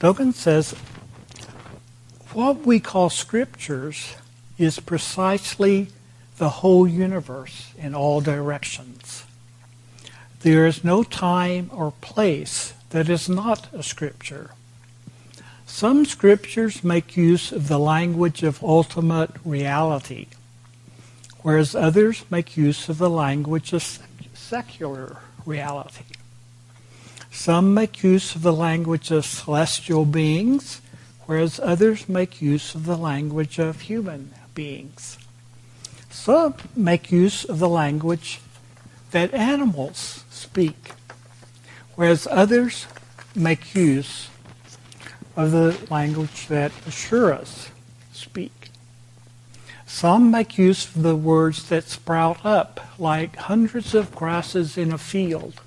Dogen 0.00 0.32
says, 0.32 0.72
what 2.32 2.64
we 2.64 2.80
call 2.80 3.10
scriptures 3.10 4.14
is 4.56 4.80
precisely 4.80 5.88
the 6.38 6.48
whole 6.48 6.88
universe 6.88 7.72
in 7.76 7.94
all 7.94 8.22
directions. 8.22 9.24
There 10.40 10.66
is 10.66 10.82
no 10.82 11.02
time 11.02 11.70
or 11.74 11.92
place 12.00 12.72
that 12.90 13.10
is 13.10 13.28
not 13.28 13.68
a 13.74 13.82
scripture. 13.82 14.52
Some 15.78 16.06
scriptures 16.06 16.82
make 16.82 17.16
use 17.16 17.52
of 17.52 17.68
the 17.68 17.78
language 17.78 18.42
of 18.42 18.64
ultimate 18.64 19.30
reality, 19.44 20.26
whereas 21.42 21.76
others 21.76 22.24
make 22.28 22.56
use 22.56 22.88
of 22.88 22.98
the 22.98 23.08
language 23.08 23.72
of 23.72 23.84
secular 24.34 25.18
reality. 25.46 26.02
Some 27.30 27.74
make 27.74 28.02
use 28.02 28.34
of 28.34 28.42
the 28.42 28.52
language 28.52 29.12
of 29.12 29.24
celestial 29.24 30.04
beings, 30.04 30.80
whereas 31.26 31.60
others 31.62 32.08
make 32.08 32.42
use 32.42 32.74
of 32.74 32.84
the 32.84 32.98
language 32.98 33.60
of 33.60 33.82
human 33.82 34.34
beings. 34.56 35.16
Some 36.10 36.54
make 36.74 37.12
use 37.12 37.44
of 37.44 37.60
the 37.60 37.68
language 37.68 38.40
that 39.12 39.32
animals 39.32 40.24
speak, 40.28 40.90
whereas 41.94 42.26
others 42.28 42.86
make 43.36 43.76
use 43.76 44.28
of 45.38 45.52
the 45.52 45.78
language 45.88 46.48
that 46.48 46.72
asuras 46.84 47.70
speak. 48.12 48.70
Some 49.86 50.32
make 50.32 50.58
use 50.58 50.84
of 50.84 51.02
the 51.02 51.14
words 51.14 51.68
that 51.68 51.84
sprout 51.84 52.44
up 52.44 52.80
like 52.98 53.36
hundreds 53.36 53.94
of 53.94 54.12
grasses 54.16 54.76
in 54.76 54.92
a 54.92 54.98
field, 54.98 55.60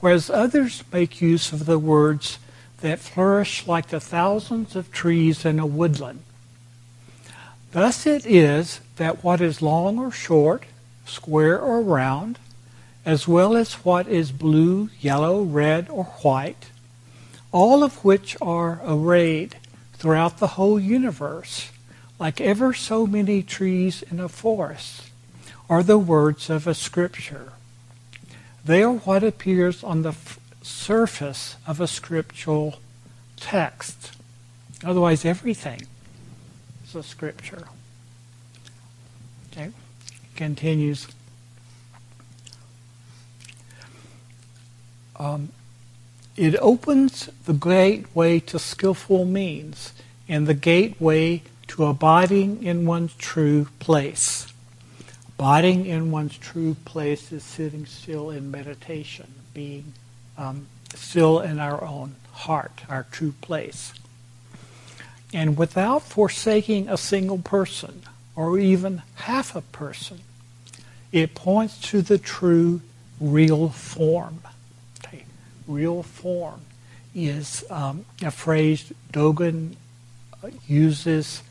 whereas 0.00 0.28
others 0.28 0.84
make 0.92 1.22
use 1.22 1.50
of 1.50 1.64
the 1.64 1.78
words 1.78 2.38
that 2.82 2.98
flourish 2.98 3.66
like 3.66 3.86
the 3.88 4.00
thousands 4.00 4.76
of 4.76 4.92
trees 4.92 5.46
in 5.46 5.58
a 5.58 5.64
woodland. 5.64 6.22
Thus 7.72 8.06
it 8.06 8.26
is 8.26 8.80
that 8.96 9.24
what 9.24 9.40
is 9.40 9.62
long 9.62 9.98
or 9.98 10.10
short, 10.10 10.64
square 11.06 11.58
or 11.58 11.80
round, 11.80 12.38
as 13.06 13.26
well 13.26 13.56
as 13.56 13.82
what 13.82 14.06
is 14.08 14.30
blue, 14.30 14.90
yellow, 15.00 15.42
red, 15.42 15.88
or 15.88 16.04
white, 16.20 16.66
all 17.54 17.84
of 17.84 18.04
which 18.04 18.36
are 18.42 18.80
arrayed 18.84 19.54
throughout 19.92 20.38
the 20.38 20.58
whole 20.58 20.80
universe, 20.80 21.70
like 22.18 22.40
ever 22.40 22.74
so 22.74 23.06
many 23.06 23.44
trees 23.44 24.02
in 24.10 24.18
a 24.18 24.28
forest, 24.28 25.08
are 25.70 25.84
the 25.84 25.96
words 25.96 26.50
of 26.50 26.66
a 26.66 26.74
scripture. 26.74 27.52
They 28.64 28.82
are 28.82 28.94
what 28.94 29.22
appears 29.22 29.84
on 29.84 30.02
the 30.02 30.08
f- 30.08 30.40
surface 30.62 31.54
of 31.64 31.80
a 31.80 31.86
scriptural 31.86 32.80
text. 33.36 34.10
Otherwise, 34.82 35.24
everything 35.24 35.82
is 36.84 36.96
a 36.96 37.04
scripture. 37.04 37.68
Okay, 39.52 39.70
continues. 40.34 41.06
Um, 45.14 45.50
it 46.36 46.56
opens 46.60 47.28
the 47.46 47.52
gateway 47.52 48.40
to 48.40 48.58
skillful 48.58 49.24
means 49.24 49.92
and 50.28 50.46
the 50.46 50.54
gateway 50.54 51.42
to 51.68 51.84
abiding 51.84 52.62
in 52.62 52.86
one's 52.86 53.14
true 53.14 53.68
place. 53.78 54.46
Abiding 55.38 55.86
in 55.86 56.10
one's 56.10 56.38
true 56.38 56.76
place 56.84 57.32
is 57.32 57.42
sitting 57.42 57.86
still 57.86 58.30
in 58.30 58.50
meditation, 58.50 59.32
being 59.52 59.92
um, 60.38 60.66
still 60.94 61.40
in 61.40 61.58
our 61.58 61.84
own 61.84 62.14
heart, 62.32 62.82
our 62.88 63.06
true 63.10 63.34
place 63.40 63.92
and 65.34 65.56
without 65.56 66.02
forsaking 66.02 66.88
a 66.88 66.96
single 66.96 67.38
person 67.38 68.02
or 68.36 68.56
even 68.56 69.02
half 69.16 69.56
a 69.56 69.60
person, 69.60 70.20
it 71.10 71.34
points 71.34 71.80
to 71.90 72.02
the 72.02 72.18
true 72.18 72.80
real 73.20 73.68
form. 73.68 74.40
Real 75.66 76.02
form 76.02 76.62
is 77.14 77.64
um, 77.70 78.04
a 78.22 78.30
phrase 78.30 78.92
Dogen 79.12 79.76
uses 80.66 81.42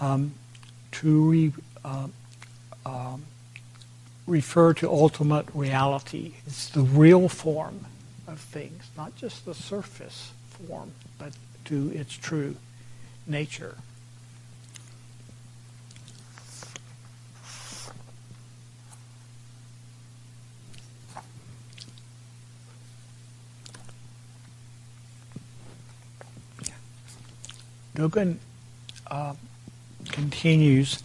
um, 0.00 0.34
to 0.92 1.30
re, 1.30 1.52
uh, 1.84 2.08
um, 2.84 3.24
refer 4.26 4.74
to 4.74 4.88
ultimate 4.88 5.46
reality. 5.54 6.34
It's 6.46 6.68
the 6.68 6.82
real 6.82 7.28
form 7.28 7.86
of 8.26 8.38
things, 8.38 8.84
not 8.96 9.16
just 9.16 9.44
the 9.44 9.54
surface 9.54 10.32
form, 10.48 10.92
but 11.18 11.32
to 11.66 11.90
its 11.90 12.14
true 12.14 12.56
nature. 13.26 13.76
Dogen 27.96 28.36
uh, 29.06 29.34
continues 30.10 31.02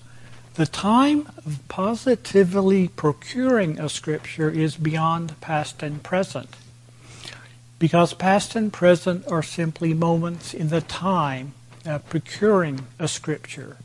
The 0.56 0.66
time 0.66 1.30
of 1.46 1.60
positively 1.70 2.90
procuring 2.90 3.80
a 3.80 3.88
scripture 3.88 4.50
is 4.50 4.76
beyond 4.76 5.40
past 5.40 5.82
and 5.82 6.04
present, 6.04 6.58
because 7.80 8.14
past 8.14 8.56
and 8.56 8.72
present 8.72 9.26
are 9.32 9.42
simply 9.42 9.94
moments 9.94 10.54
in 10.54 10.68
the 10.68 10.82
time 10.82 11.54
of 11.86 12.08
procuring 12.10 12.88
a 13.00 13.08
scripture. 13.08 13.78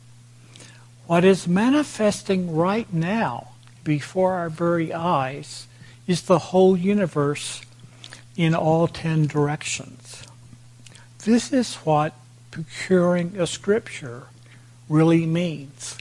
What 1.06 1.24
is 1.24 1.46
manifesting 1.46 2.52
right 2.54 2.92
now 2.92 3.52
before 3.84 4.32
our 4.32 4.50
very 4.50 4.92
eyes 4.92 5.68
is 6.08 6.22
the 6.22 6.50
whole 6.50 6.76
universe 6.76 7.62
in 8.36 8.56
all 8.56 8.88
ten 8.88 9.28
directions. 9.28 10.24
This 11.24 11.52
is 11.52 11.76
what 11.76 12.12
procuring 12.56 13.38
a 13.38 13.46
scripture 13.46 14.28
really 14.88 15.26
means. 15.26 15.98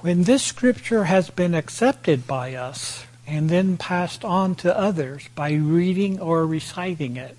When 0.00 0.24
this 0.24 0.42
scripture 0.42 1.04
has 1.04 1.30
been 1.30 1.54
accepted 1.54 2.26
by 2.26 2.54
us, 2.54 3.04
and 3.24 3.48
then 3.48 3.76
passed 3.76 4.24
on 4.24 4.56
to 4.56 4.76
others 4.76 5.28
by 5.36 5.52
reading 5.52 6.18
or 6.18 6.44
reciting 6.44 7.16
it, 7.16 7.36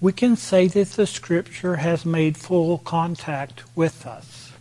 we 0.00 0.12
can 0.12 0.36
say 0.36 0.68
that 0.68 0.90
the 0.90 1.06
Scripture 1.06 1.76
has 1.76 2.04
made 2.04 2.36
full 2.36 2.78
contact 2.78 3.64
with 3.74 4.06
us. 4.06 4.52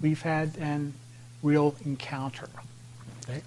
we've 0.00 0.22
had 0.22 0.56
an 0.56 0.94
real 1.42 1.76
encounter. 1.84 2.48
Okay? 3.28 3.42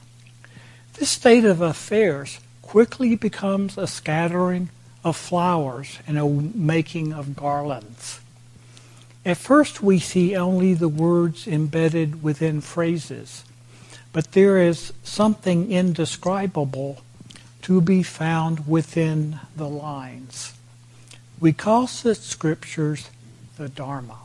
This 0.94 1.10
state 1.10 1.44
of 1.44 1.62
affairs 1.62 2.40
quickly 2.66 3.16
becomes 3.16 3.78
a 3.78 3.88
scattering 3.88 4.70
of 5.04 5.16
flowers 5.16 6.00
and 6.08 6.18
a 6.18 6.28
making 6.28 7.14
of 7.14 7.36
garlands. 7.36 8.20
At 9.24 9.38
first, 9.38 9.82
we 9.82 10.00
see 10.00 10.36
only 10.36 10.74
the 10.74 10.90
words 10.90 11.48
embedded 11.48 12.22
within 12.22 12.62
phrases, 12.62 13.44
but 14.12 14.34
there 14.34 14.58
is 14.58 14.94
something 15.04 15.72
indescribable 15.72 17.02
to 17.62 17.82
be 17.82 18.04
found 18.04 18.68
within 18.68 19.40
the 19.56 19.70
lines. 19.70 20.54
We 21.40 21.54
call 21.54 21.88
such 21.88 22.20
scriptures 22.20 23.10
the 23.58 23.70
Dharma. 23.70 24.18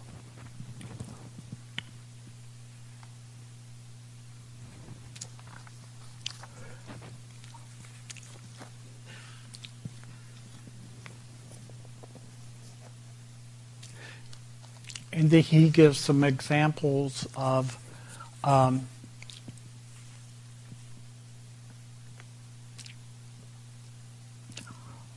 And 15.13 15.31
then 15.31 15.43
he 15.43 15.71
gives 15.71 15.99
some 15.99 16.23
examples 16.23 17.27
of 17.37 17.77
um, 18.45 18.87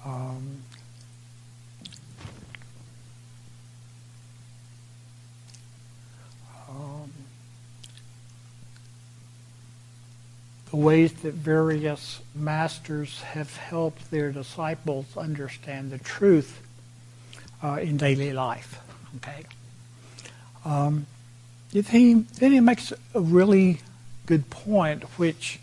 um, 0.03 0.63
um, 6.67 7.13
the 10.71 10.75
ways 10.77 11.13
that 11.13 11.34
various 11.34 12.19
masters 12.34 13.21
have 13.21 13.56
helped 13.58 14.10
their 14.10 14.32
disciples 14.32 15.06
understand 15.15 15.91
the 15.91 15.99
truth 15.99 16.62
uh, 17.63 17.79
in 17.82 17.97
daily 17.97 18.34
life. 18.34 18.82
Okay. 19.17 19.45
Um, 20.65 21.08
he, 21.71 21.82
then 21.82 22.52
he 22.52 22.60
makes 22.60 22.93
a 23.13 23.19
really 23.19 23.80
good 24.26 24.49
point, 24.49 25.04
which 25.17 25.60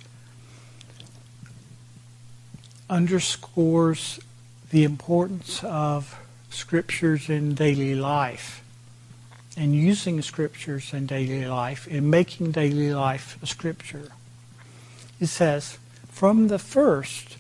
underscores 2.88 4.18
the 4.70 4.84
importance 4.84 5.62
of 5.62 6.18
scriptures 6.50 7.30
in 7.30 7.54
daily 7.54 7.94
life 7.94 8.62
and 9.56 9.74
using 9.74 10.20
scriptures 10.22 10.92
in 10.92 11.06
daily 11.06 11.46
life 11.46 11.86
and 11.90 12.10
making 12.10 12.52
daily 12.52 12.92
life 12.92 13.38
a 13.42 13.46
scripture. 13.46 14.10
He 15.18 15.26
says, 15.26 15.78
from 16.08 16.48
the 16.48 16.58
first, 16.58 17.36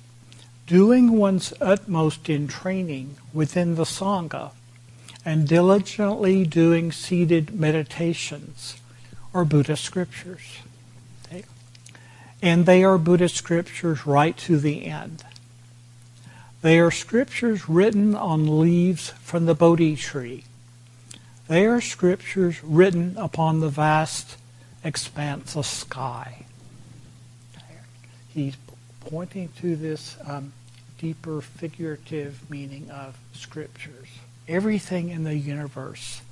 doing 0.66 1.12
one's 1.12 1.52
utmost 1.60 2.28
in 2.28 2.46
training 2.46 3.16
within 3.32 3.74
the 3.74 3.84
Sangha 3.84 4.52
and 5.24 5.46
diligently 5.46 6.44
doing 6.44 6.92
seated 6.92 7.58
meditations 7.58 8.76
are 9.34 9.44
Buddhist 9.44 9.84
scriptures. 9.84 10.58
Okay? 11.26 11.44
And 12.42 12.66
they 12.66 12.82
are 12.82 12.98
Buddhist 12.98 13.36
scriptures 13.36 14.06
right 14.06 14.36
to 14.38 14.58
the 14.58 14.86
end. 14.86 15.24
They 16.62 16.78
are 16.78 16.90
scriptures 16.90 17.68
written 17.68 18.14
on 18.14 18.60
leaves 18.60 19.10
from 19.20 19.46
the 19.46 19.54
Bodhi 19.54 19.96
tree. 19.96 20.44
They 21.48 21.66
are 21.66 21.80
scriptures 21.80 22.62
written 22.62 23.16
upon 23.16 23.60
the 23.60 23.70
vast 23.70 24.36
expanse 24.84 25.56
of 25.56 25.66
sky. 25.66 26.44
He's 28.28 28.56
pointing 29.00 29.48
to 29.60 29.74
this 29.74 30.16
um, 30.24 30.52
deeper 30.98 31.40
figurative 31.40 32.48
meaning 32.50 32.90
of 32.90 33.18
scriptures. 33.32 34.08
Everything 34.50 35.10
in 35.10 35.22
the 35.22 35.36
universe 35.36 36.22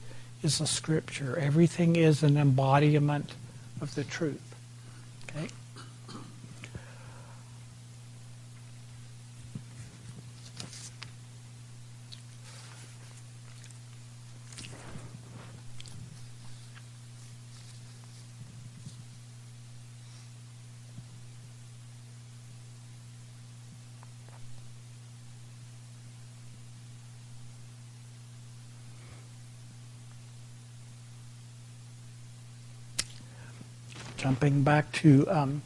is 0.42 0.60
a 0.60 0.66
scripture. 0.66 1.38
Everything 1.38 1.94
is 1.94 2.24
an 2.24 2.36
embodiment 2.36 3.30
of 3.80 3.94
the 3.94 4.02
truth. 4.02 4.42
Okay? 5.28 5.46
Jumping 34.28 34.62
back 34.62 34.92
to 34.92 35.26
um, 35.30 35.62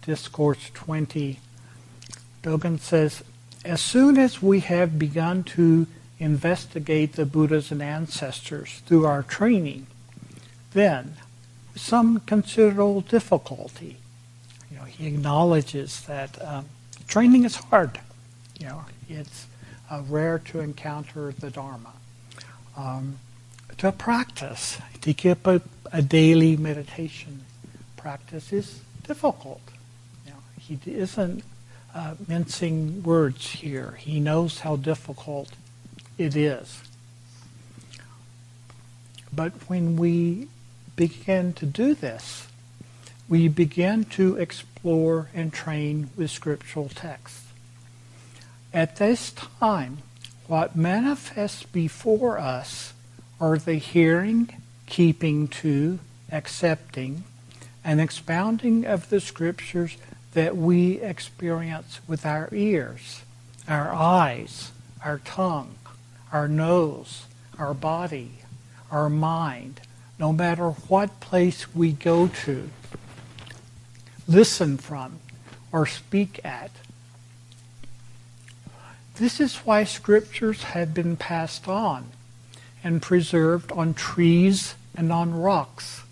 Discourse 0.00 0.70
20, 0.72 1.38
Dogen 2.42 2.80
says, 2.80 3.22
as 3.66 3.82
soon 3.82 4.16
as 4.16 4.40
we 4.40 4.60
have 4.60 4.98
begun 4.98 5.44
to 5.44 5.86
investigate 6.18 7.12
the 7.12 7.26
Buddhas 7.26 7.70
and 7.70 7.82
ancestors 7.82 8.80
through 8.86 9.04
our 9.04 9.22
training, 9.22 9.88
then, 10.72 11.18
with 11.74 11.82
some 11.82 12.20
considerable 12.20 13.02
difficulty, 13.02 13.98
you 14.70 14.78
know, 14.78 14.84
he 14.84 15.06
acknowledges 15.06 16.00
that 16.04 16.42
um, 16.42 16.64
training 17.08 17.44
is 17.44 17.56
hard. 17.56 18.00
You 18.58 18.68
know, 18.68 18.84
it's 19.10 19.46
uh, 19.90 20.02
rare 20.08 20.38
to 20.46 20.60
encounter 20.60 21.34
the 21.38 21.50
Dharma. 21.50 21.92
Um, 22.74 23.18
to 23.76 23.92
practice, 23.92 24.78
to 25.02 25.12
keep 25.12 25.46
a, 25.46 25.60
a 25.92 26.00
daily 26.00 26.56
meditation 26.56 27.44
practice 27.98 28.52
is 28.52 28.80
difficult. 29.02 29.60
Know, 30.26 30.32
he 30.58 30.78
isn't 30.86 31.44
uh, 31.94 32.14
mincing 32.26 33.02
words 33.02 33.46
here. 33.50 33.98
He 33.98 34.20
knows 34.20 34.60
how 34.60 34.76
difficult 34.76 35.50
it 36.16 36.34
is. 36.34 36.82
But 39.32 39.52
when 39.68 39.96
we 39.96 40.48
begin 40.96 41.52
to 41.54 41.66
do 41.66 41.94
this, 41.94 42.48
we 43.28 43.48
begin 43.48 44.04
to 44.04 44.36
explore 44.36 45.28
and 45.34 45.52
train 45.52 46.10
with 46.16 46.30
scriptural 46.30 46.88
texts. 46.88 47.44
At 48.72 48.96
this 48.96 49.32
time, 49.32 49.98
what 50.46 50.76
manifests 50.76 51.62
before 51.64 52.38
us 52.38 52.94
are 53.40 53.58
the 53.58 53.74
hearing, 53.74 54.62
keeping 54.86 55.48
to, 55.48 55.98
accepting, 56.32 57.24
an 57.88 57.98
expounding 57.98 58.84
of 58.84 59.08
the 59.08 59.18
scriptures 59.18 59.96
that 60.34 60.54
we 60.54 61.00
experience 61.00 62.00
with 62.06 62.26
our 62.26 62.46
ears, 62.52 63.22
our 63.66 63.94
eyes, 63.94 64.72
our 65.02 65.16
tongue, 65.20 65.74
our 66.30 66.46
nose, 66.46 67.24
our 67.58 67.72
body, 67.72 68.30
our 68.90 69.08
mind, 69.08 69.80
no 70.18 70.34
matter 70.34 70.68
what 70.68 71.18
place 71.20 71.74
we 71.74 71.90
go 71.90 72.28
to, 72.28 72.68
listen 74.26 74.76
from, 74.76 75.18
or 75.72 75.86
speak 75.86 76.44
at. 76.44 76.70
This 79.14 79.40
is 79.40 79.56
why 79.64 79.84
scriptures 79.84 80.62
have 80.62 80.92
been 80.92 81.16
passed 81.16 81.66
on 81.66 82.08
and 82.84 83.00
preserved 83.00 83.72
on 83.72 83.94
trees 83.94 84.74
and 84.94 85.10
on 85.10 85.32
rocks 85.32 86.02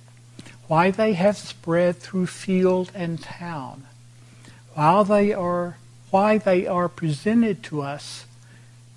why 0.68 0.90
they 0.90 1.12
have 1.14 1.37
spread 1.37 1.96
through 1.96 2.26
field 2.26 2.90
and 2.94 3.22
town, 3.22 3.85
while 4.74 5.05
they 5.05 5.33
are, 5.33 5.76
why 6.11 6.38
they 6.38 6.66
are 6.66 6.88
presented 6.88 7.62
to 7.62 7.83
us 7.83 8.24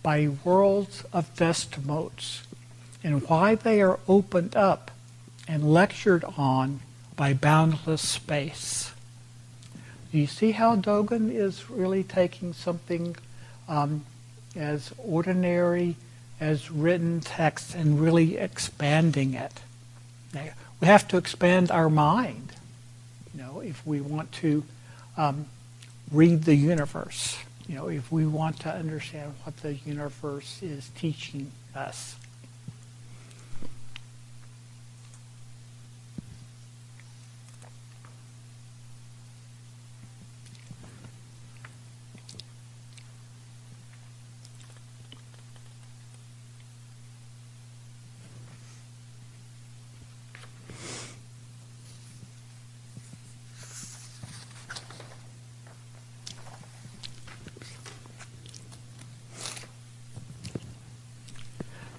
by 0.02 0.28
worlds 0.44 1.04
of 1.14 1.36
destimotes, 1.36 2.42
and 3.04 3.28
why 3.30 3.56
they 3.56 3.82
are 3.82 4.00
opened 4.08 4.56
up 4.56 4.92
and 5.48 5.74
lectured 5.74 6.24
on 6.38 6.80
by 7.16 7.34
boundless 7.34 8.08
space. 8.08 8.92
Do 10.12 10.18
you 10.18 10.28
see 10.28 10.52
how 10.52 10.76
Dogen 10.76 11.32
is 11.32 11.70
really 11.70 12.04
taking 12.04 12.54
something 12.54 13.16
um, 13.68 14.06
as 14.56 14.92
ordinary 14.98 15.96
as 16.40 16.72
written 16.72 17.20
text 17.20 17.76
and 17.76 18.00
really 18.00 18.38
expanding 18.38 19.34
it? 19.36 19.54
We 20.82 20.88
have 20.88 21.08
to 21.10 21.18
expand 21.18 21.72
our 21.72 21.90
mind, 21.90 22.54
you 23.34 23.42
know, 23.42 23.60
if 23.60 23.86
we 23.86 24.00
want 24.00 24.32
to 24.34 24.64
um, 25.18 25.46
read 26.12 26.44
the 26.44 26.56
universe. 26.56 27.38
You 27.68 27.76
know, 27.76 27.88
if 27.90 28.12
we 28.12 28.26
want 28.26 28.62
to 28.62 28.74
understand 28.74 29.34
what 29.44 29.58
the 29.58 29.74
universe 29.74 30.64
is 30.64 30.90
teaching 30.96 31.52
us. 31.76 32.16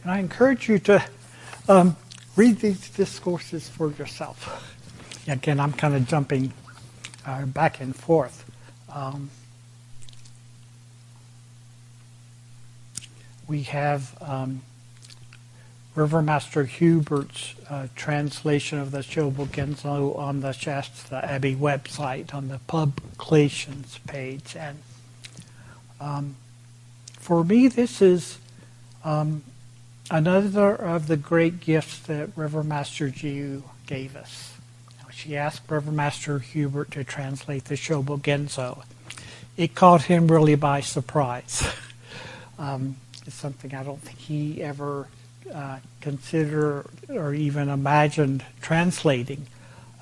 And 0.02 0.10
Encourage 0.20 0.68
you 0.68 0.78
to 0.80 1.02
um, 1.66 1.96
read 2.37 2.59
these 2.59 2.90
discourses 2.90 3.70
for 3.70 3.90
yourself. 3.92 4.76
Again, 5.26 5.59
I'm 5.59 5.72
kind 5.72 5.94
of 5.94 6.06
jumping 6.06 6.52
uh, 7.24 7.46
back 7.46 7.80
and 7.80 7.96
forth. 7.96 8.44
Um, 8.92 9.30
we 13.48 13.62
have 13.62 14.14
um, 14.20 14.61
Rivermaster 15.96 16.68
Hubert's 16.68 17.54
uh, 17.70 17.87
translation 17.96 18.78
of 18.78 18.90
the 18.90 18.98
Shobogenzo 18.98 20.18
on 20.18 20.40
the 20.40 20.52
Shasta 20.52 21.24
Abbey 21.24 21.56
website 21.56 22.35
on 22.35 22.48
the 22.48 22.59
publications 22.66 23.98
page. 24.06 24.54
And 24.54 24.80
um, 25.98 26.37
for 27.18 27.42
me, 27.42 27.68
this 27.68 28.02
is 28.02 28.37
um, 29.02 29.44
another 30.11 30.75
of 30.75 31.07
the 31.07 31.16
great 31.16 31.61
gifts 31.61 31.99
that 32.01 32.35
Rivermaster 32.37 33.12
Jiyu 33.12 33.62
gave 33.87 34.16
us. 34.16 34.55
She 35.12 35.37
asked 35.37 35.66
Rivermaster 35.66 36.40
Hubert 36.40 36.90
to 36.92 37.05
translate 37.05 37.66
the 37.66 37.75
Shobogenzo. 37.75 38.85
It 39.57 39.75
caught 39.75 40.03
him 40.03 40.29
really 40.29 40.55
by 40.55 40.81
surprise. 40.81 41.62
um, 42.59 42.96
it's 43.27 43.35
something 43.35 43.75
I 43.75 43.83
don't 43.83 44.01
think 44.01 44.18
he 44.18 44.62
ever 44.62 45.09
uh, 45.53 45.79
considered 46.01 46.87
or 47.11 47.35
even 47.35 47.68
imagined 47.68 48.44
translating. 48.62 49.46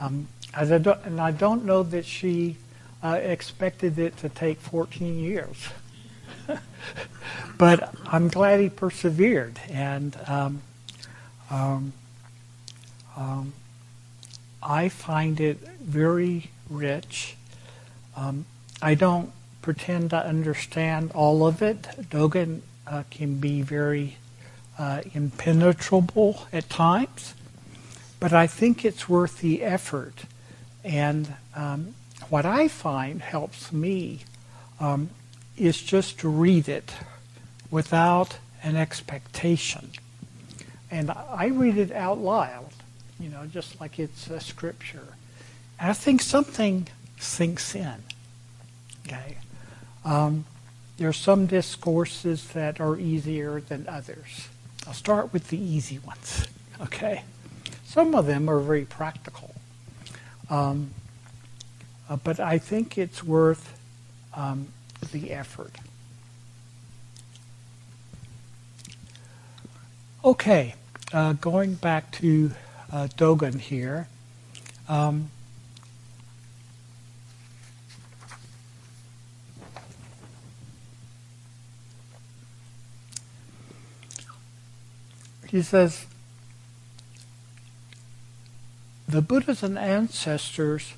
Um, 0.01 0.29
I 0.55 0.63
and 0.63 1.21
I 1.21 1.33
don't 1.33 1.65
know 1.65 1.83
that 1.83 2.05
she 2.05 2.57
uh, 3.03 3.19
expected 3.21 3.99
it 3.99 4.17
to 4.19 4.29
take 4.29 4.61
14 4.61 5.19
years. 5.19 5.69
but 7.59 7.95
I'm 8.07 8.29
glad 8.29 8.61
he 8.61 8.69
persevered, 8.69 9.61
and 9.69 10.17
um, 10.27 10.63
um, 11.51 11.93
um, 13.17 13.53
I 14.63 14.89
find 14.89 15.41
it 15.41 15.59
very 15.81 16.51
rich. 16.69 17.37
Um, 18.17 18.47
I 18.83 18.95
don't 18.95 19.33
pretend 19.63 20.11
to 20.11 20.25
understand 20.25 21.13
all 21.13 21.47
of 21.47 21.63
it. 21.63 21.83
Dogen 22.11 22.61
uh, 22.87 23.05
can 23.11 23.39
be 23.39 23.63
very 23.63 24.17
uh, 24.79 25.03
impenetrable 25.15 26.47
at 26.53 26.69
times, 26.71 27.35
but 28.21 28.33
I 28.33 28.47
think 28.47 28.85
it's 28.85 29.09
worth 29.09 29.41
the 29.41 29.63
effort. 29.63 30.25
And 30.85 31.35
um, 31.55 31.95
what 32.29 32.47
I 32.47 32.69
find 32.69 33.21
helps 33.21 33.73
me 33.73 34.21
um, 34.81 35.11
is 35.59 35.81
just 35.81 36.19
to 36.21 36.29
read 36.29 36.69
it 36.69 36.93
without 37.71 38.39
an 38.63 38.77
expectation. 38.77 39.91
And 40.91 41.11
I 41.11 41.47
read 41.47 41.77
it 41.77 41.93
out 41.93 42.19
loud, 42.19 42.71
you 43.21 43.29
know, 43.29 43.47
just 43.47 43.81
like 43.81 43.99
it's 43.99 44.29
a 44.29 44.41
scripture. 44.41 45.15
And 45.79 45.91
I 45.91 45.93
think 45.93 46.23
something 46.23 46.89
sinks 47.19 47.75
in. 47.75 48.03
Okay. 49.07 49.39
Um, 50.05 50.45
there 50.97 51.09
are 51.09 51.13
some 51.13 51.47
discourses 51.47 52.49
that 52.49 52.81
are 52.81 52.99
easier 52.99 53.61
than 53.61 53.87
others. 53.89 54.49
I'll 54.87 54.95
start 54.95 55.33
with 55.33 55.49
the 55.49 55.59
easy 55.59 55.99
ones. 55.99 56.47
Okay. 56.81 57.25
Some 57.85 58.15
of 58.15 58.27
them 58.27 58.49
are 58.49 58.61
very 58.61 58.85
practical. 58.85 59.53
Um, 60.49 60.93
uh, 62.09 62.15
but 62.15 62.39
I 62.39 62.59
think 62.59 62.97
it's 62.97 63.25
worth 63.25 63.77
um, 64.33 64.69
the 65.13 65.33
effort. 65.33 65.73
Okay, 70.25 70.75
uh, 71.13 71.35
going 71.35 71.75
back 71.75 72.11
to 72.13 72.53
uh, 72.93 73.09
Dogen 73.17 73.61
here. 73.61 74.09
Um, 74.89 75.31
he 85.49 85.63
says, 85.63 86.07
the 89.09 89.23
Buddhas 89.23 89.63
and 89.63 89.79
ancestors 89.79 90.93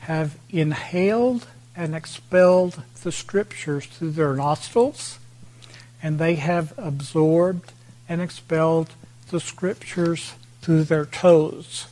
have 0.00 0.36
inhaled 0.50 1.46
and 1.78 1.94
expelled 1.94 2.82
the 3.04 3.12
scriptures 3.12 3.86
through 3.86 4.10
their 4.10 4.34
nostrils, 4.34 5.20
and 6.02 6.18
they 6.18 6.34
have 6.34 6.74
absorbed 6.76 7.72
and 8.08 8.20
expelled 8.20 8.90
the 9.30 9.38
scriptures 9.38 10.34
through 10.60 10.82
their 10.82 11.06
toes. 11.06 11.86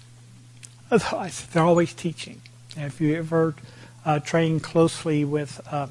Otherwise, 0.90 1.46
they're 1.46 1.62
always 1.62 1.94
teaching. 1.94 2.40
And 2.77 2.87
if 2.87 3.01
you 3.01 3.14
ever 3.14 3.55
uh, 4.05 4.18
train 4.18 4.59
closely 4.59 5.25
with 5.25 5.61
uh, 5.70 5.87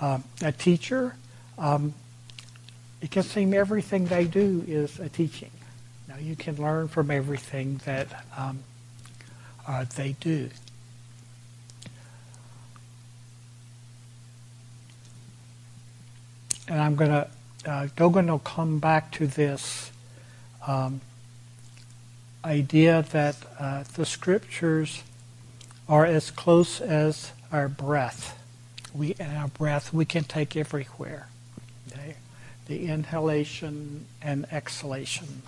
uh, 0.00 0.18
a 0.42 0.50
teacher, 0.50 1.14
um, 1.58 1.94
it 3.00 3.12
can 3.12 3.22
seem 3.22 3.54
everything 3.54 4.06
they 4.06 4.24
do 4.24 4.64
is 4.66 4.98
a 4.98 5.08
teaching. 5.08 5.52
Now, 6.08 6.16
you 6.16 6.34
can 6.34 6.56
learn 6.56 6.88
from 6.88 7.12
everything 7.12 7.80
that 7.84 8.08
um, 8.36 8.64
uh, 9.68 9.84
they 9.94 10.16
do. 10.18 10.50
And 16.70 16.80
I'm 16.80 16.94
going 16.94 17.10
to, 17.10 17.28
uh, 17.66 17.88
Dogen 17.96 18.28
will 18.28 18.38
come 18.38 18.78
back 18.78 19.10
to 19.12 19.26
this 19.26 19.90
um, 20.66 21.00
idea 22.44 23.04
that 23.10 23.36
uh, 23.58 23.84
the 23.94 24.06
scriptures 24.06 25.02
are 25.88 26.06
as 26.06 26.30
close 26.30 26.80
as 26.80 27.32
our 27.50 27.68
breath. 27.68 28.38
We, 28.94 29.16
and 29.18 29.36
our 29.36 29.48
breath 29.48 29.92
we 29.92 30.04
can 30.04 30.22
take 30.22 30.56
everywhere. 30.56 31.26
Okay? 31.88 32.14
The 32.66 32.86
inhalation 32.86 34.06
and 34.22 34.46
exhalation. 34.52 35.42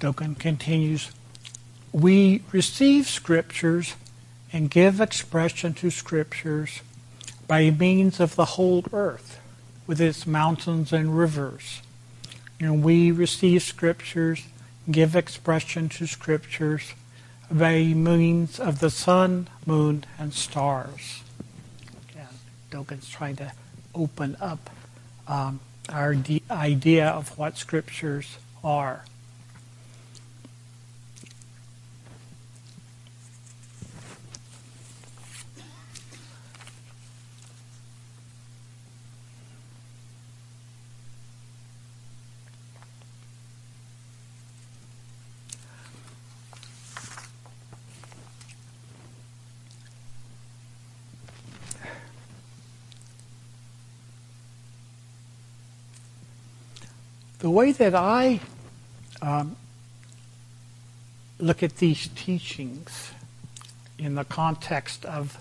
Dogen 0.00 0.38
continues, 0.38 1.10
we 1.92 2.42
receive 2.52 3.06
scriptures 3.06 3.94
and 4.52 4.70
give 4.70 5.00
expression 5.00 5.74
to 5.74 5.90
scriptures 5.90 6.80
by 7.46 7.70
means 7.70 8.20
of 8.20 8.36
the 8.36 8.44
whole 8.44 8.84
earth 8.92 9.40
with 9.86 10.00
its 10.00 10.26
mountains 10.26 10.92
and 10.92 11.16
rivers. 11.16 11.82
And 12.60 12.82
we 12.84 13.10
receive 13.10 13.62
scriptures, 13.62 14.44
give 14.90 15.16
expression 15.16 15.88
to 15.90 16.06
scriptures 16.06 16.94
by 17.50 17.82
means 17.84 18.60
of 18.60 18.80
the 18.80 18.90
sun, 18.90 19.48
moon, 19.64 20.04
and 20.18 20.34
stars. 20.34 21.22
Again, 22.10 22.28
Dogen's 22.70 23.08
trying 23.08 23.36
to 23.36 23.52
open 23.94 24.36
up 24.40 24.70
um, 25.26 25.60
our 25.88 26.14
de- 26.14 26.42
idea 26.50 27.08
of 27.08 27.36
what 27.38 27.56
scriptures 27.56 28.36
are. 28.62 29.04
The 57.38 57.50
way 57.50 57.72
that 57.72 57.94
I 57.94 58.40
um, 59.22 59.56
look 61.38 61.62
at 61.62 61.76
these 61.76 62.08
teachings 62.08 63.12
in 63.98 64.14
the 64.14 64.24
context 64.24 65.04
of, 65.04 65.38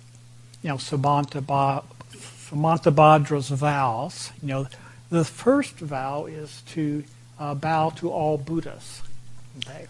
you 0.62 0.69
know, 0.69 0.77
Samantabhadra's 0.77 3.49
vows, 3.49 4.31
you 4.41 4.49
know, 4.49 4.67
the 5.10 5.25
first 5.25 5.75
vow 5.75 6.25
is 6.25 6.62
to 6.67 7.03
uh, 7.39 7.55
bow 7.55 7.89
to 7.91 8.12
all 8.12 8.38
Buddhas. 8.38 9.01
Okay. 9.60 9.88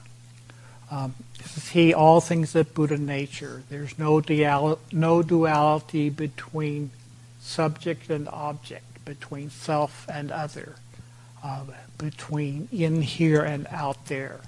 Um, 0.89 1.15
see 1.43 1.93
all 1.93 2.21
things 2.21 2.53
that 2.53 2.73
Buddha 2.73 2.97
nature. 2.97 3.63
There's 3.69 3.99
no, 3.99 4.21
dial- 4.21 4.79
no 4.91 5.21
duality 5.21 6.09
between 6.09 6.91
subject 7.41 8.09
and 8.09 8.29
object, 8.29 9.03
between 9.03 9.49
self 9.49 10.07
and 10.07 10.31
other, 10.31 10.75
uh, 11.47 11.63
between 11.97 12.67
in 12.73 13.01
here 13.01 13.41
and 13.41 13.67
out 13.67 14.07
there. 14.07 14.41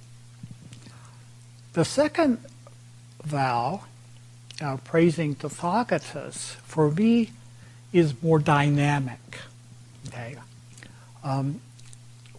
The 1.71 1.85
second 1.85 2.39
vow, 3.23 3.85
uh, 4.62 4.77
praising 4.83 5.35
Tathagatas, 5.35 6.55
for 6.55 6.91
me 6.91 7.29
is 7.93 8.21
more 8.21 8.39
dynamic. 8.39 9.39
Okay, 10.07 10.35
um, 11.23 11.62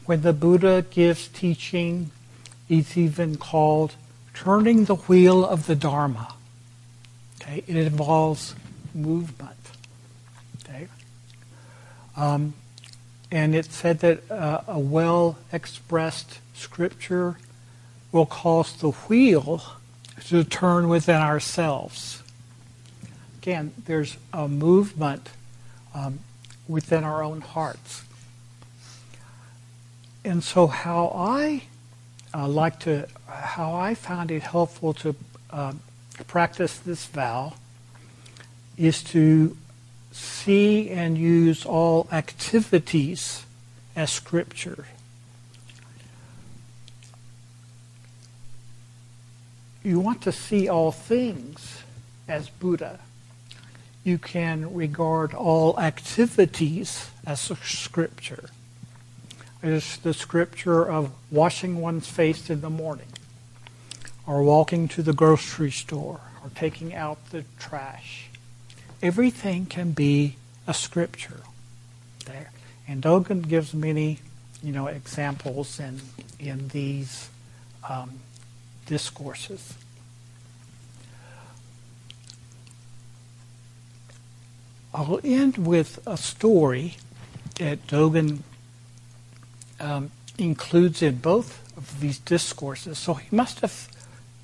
when 0.05 0.20
the 0.20 0.35
Buddha 0.35 0.85
gives 0.90 1.29
teaching, 1.29 2.11
it's 2.68 2.99
even 2.99 3.37
called 3.37 3.94
turning 4.35 4.85
the 4.85 4.96
wheel 4.96 5.42
of 5.44 5.66
the 5.68 5.75
Dharma. 5.75 6.35
Okay, 7.40 7.64
it 7.66 7.77
involves 7.77 8.55
movement. 8.94 9.57
Okay, 10.64 10.88
um, 12.14 12.53
and 13.31 13.55
it 13.55 13.66
said 13.66 14.01
that 14.01 14.31
uh, 14.31 14.62
a 14.66 14.79
well 14.79 15.38
expressed 15.53 16.40
scripture 16.55 17.38
will 18.12 18.27
cause 18.27 18.73
the 18.77 18.90
wheel 18.90 19.62
to 20.27 20.45
turn 20.45 20.88
within 20.88 21.16
ourselves. 21.16 22.23
Again, 23.38 23.73
there's 23.87 24.16
a 24.33 24.49
movement 24.49 25.31
um, 25.95 26.21
within 26.69 27.05
our 27.05 27.23
own 27.23 27.40
hearts. 27.40 28.03
And 30.25 30.45
so, 30.45 30.66
how 30.66 31.12
I 31.14 31.62
uh, 32.35 32.47
like 32.47 32.81
to, 32.81 33.09
how 33.27 33.75
I 33.75 33.95
found 33.95 34.31
it 34.31 34.43
helpful 34.43 34.93
to 34.95 35.16
uh, 35.51 35.73
practice 36.27 36.79
this 36.79 37.07
vow 37.07 37.55
is 38.77 39.03
to 39.05 39.57
see 40.12 40.90
and 40.90 41.16
use 41.16 41.64
all 41.64 42.09
activities 42.12 43.44
as 43.94 44.11
scripture. 44.11 44.87
You 49.83 49.99
want 50.01 50.23
to 50.23 50.33
see 50.33 50.68
all 50.68 50.92
things 50.92 51.83
as 52.29 52.51
Buddha. 52.51 53.01
You 54.05 54.18
can 54.18 54.75
regard 54.75 55.35
all 55.35 55.79
activities 55.79 57.11
as 57.27 57.40
scripture. 57.40 58.51
Is 59.62 59.99
the 59.99 60.14
scripture 60.14 60.90
of 60.90 61.12
washing 61.31 61.81
one's 61.81 62.09
face 62.09 62.49
in 62.49 62.62
the 62.62 62.70
morning, 62.70 63.12
or 64.27 64.42
walking 64.42 64.88
to 64.88 65.03
the 65.03 65.12
grocery 65.12 65.70
store, 65.70 66.20
or 66.42 66.51
taking 66.55 66.94
out 66.94 67.18
the 67.31 67.44
trash 67.59 68.30
everything 69.03 69.67
can 69.67 69.93
be 69.93 70.37
a 70.67 70.75
scripture 70.75 71.41
there. 72.27 72.51
And 72.87 73.03
Dogen 73.03 73.47
gives 73.49 73.73
many, 73.75 74.19
you 74.63 74.73
know, 74.73 74.87
examples 74.87 75.79
in 75.81 76.01
in 76.39 76.69
these 76.69 77.29
um, 77.89 78.21
discourses. 78.87 79.75
I'll 84.93 85.21
end 85.23 85.57
with 85.57 86.05
a 86.07 86.17
story 86.17 86.97
that 87.57 87.87
Dogen 87.87 88.41
um, 89.79 90.11
includes 90.37 91.01
in 91.01 91.17
both 91.17 91.63
of 91.77 92.01
these 92.01 92.19
discourses, 92.19 92.99
so 92.99 93.15
he 93.15 93.35
must 93.35 93.61
have 93.61 93.89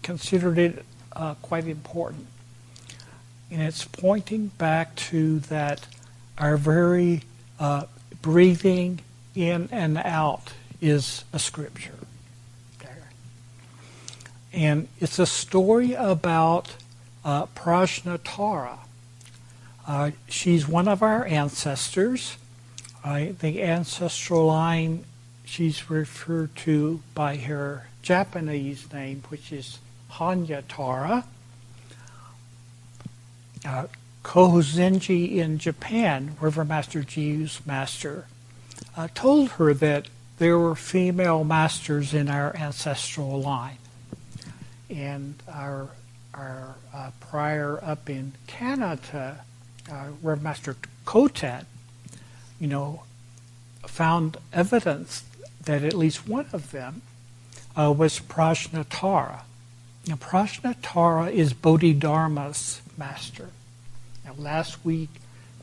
considered 0.02 0.58
it 0.58 0.84
uh, 1.12 1.34
quite 1.42 1.66
important. 1.66 2.28
And 3.50 3.62
it's 3.62 3.84
pointing 3.84 4.48
back 4.58 4.96
to 4.96 5.38
that 5.40 5.86
our 6.38 6.56
very 6.56 7.22
uh, 7.58 7.84
breathing 8.20 9.00
in 9.34 9.68
and 9.70 9.98
out 9.98 10.52
is 10.80 11.24
a 11.32 11.38
scripture. 11.38 11.94
There. 12.80 13.08
And 14.52 14.88
it's 15.00 15.18
a 15.18 15.26
story 15.26 15.94
about 15.94 16.74
uh. 17.24 17.46
Uh, 19.86 20.10
she's 20.28 20.66
one 20.66 20.88
of 20.88 21.02
our 21.02 21.24
ancestors. 21.26 22.36
the 23.04 23.62
ancestral 23.62 24.46
line 24.46 25.04
she's 25.44 25.88
referred 25.88 26.54
to 26.56 27.00
by 27.14 27.36
her 27.36 27.86
Japanese 28.02 28.92
name, 28.92 29.22
which 29.28 29.52
is 29.52 29.78
Hannyatara 30.12 31.24
uh, 33.66 33.86
in 34.34 35.58
Japan, 35.58 36.36
River 36.40 36.64
Master 36.64 37.02
Jiyu's 37.02 37.64
master, 37.66 38.26
uh, 38.96 39.08
told 39.14 39.50
her 39.50 39.72
that 39.74 40.08
there 40.38 40.58
were 40.58 40.74
female 40.74 41.44
masters 41.44 42.12
in 42.12 42.28
our 42.28 42.54
ancestral 42.56 43.40
line. 43.40 43.78
And 44.90 45.34
our, 45.48 45.88
our 46.34 46.74
uh, 46.94 47.10
prior 47.20 47.82
up 47.82 48.10
in 48.10 48.32
Canada, 48.46 49.44
uh, 49.90 50.06
Reverend 50.22 50.42
Master 50.42 50.76
Koten, 51.06 51.64
you 52.60 52.66
know, 52.66 53.02
found 53.86 54.36
evidence 54.52 55.24
that 55.64 55.82
at 55.82 55.94
least 55.94 56.28
one 56.28 56.46
of 56.52 56.70
them 56.70 57.02
uh, 57.76 57.92
was 57.96 58.20
Prajnatara. 58.20 59.40
Now, 60.06 60.14
Prajnatara 60.16 61.32
is 61.32 61.52
Bodhidharma's 61.52 62.80
master. 62.98 63.50
Now, 64.24 64.34
last 64.38 64.84
week 64.84 65.10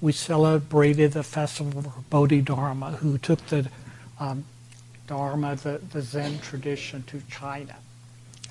we 0.01 0.11
celebrated 0.11 1.13
the 1.13 1.23
festival 1.23 1.79
of 1.79 2.09
Bodhidharma, 2.09 2.91
who 2.97 3.17
took 3.17 3.45
the 3.47 3.69
um, 4.19 4.45
Dharma, 5.07 5.55
the, 5.55 5.81
the 5.91 6.01
Zen 6.01 6.39
tradition, 6.39 7.03
to 7.03 7.21
China. 7.29 7.75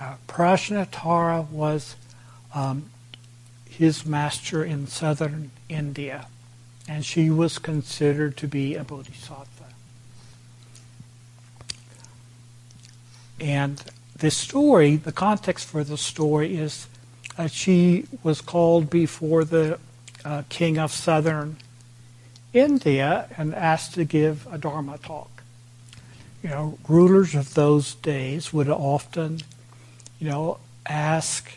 Uh, 0.00 0.16
Prajnatara 0.28 1.48
was 1.48 1.96
um, 2.54 2.90
his 3.68 4.04
master 4.04 4.64
in 4.64 4.86
southern 4.86 5.50
India, 5.68 6.26
and 6.88 7.04
she 7.04 7.30
was 7.30 7.58
considered 7.58 8.36
to 8.36 8.48
be 8.48 8.74
a 8.74 8.84
bodhisattva. 8.84 9.46
And 13.40 13.82
the 14.16 14.30
story, 14.30 14.96
the 14.96 15.12
context 15.12 15.66
for 15.66 15.82
the 15.82 15.96
story 15.96 16.56
is 16.56 16.86
uh, 17.38 17.46
she 17.46 18.06
was 18.22 18.40
called 18.40 18.90
before 18.90 19.44
the 19.44 19.78
uh, 20.24 20.42
king 20.48 20.78
of 20.78 20.92
southern 20.92 21.56
India 22.52 23.28
and 23.36 23.54
asked 23.54 23.94
to 23.94 24.04
give 24.04 24.46
a 24.52 24.58
Dharma 24.58 24.98
talk. 24.98 25.42
You 26.42 26.50
know, 26.50 26.78
rulers 26.88 27.34
of 27.34 27.54
those 27.54 27.94
days 27.94 28.52
would 28.52 28.68
often, 28.68 29.40
you 30.18 30.28
know, 30.28 30.58
ask, 30.86 31.52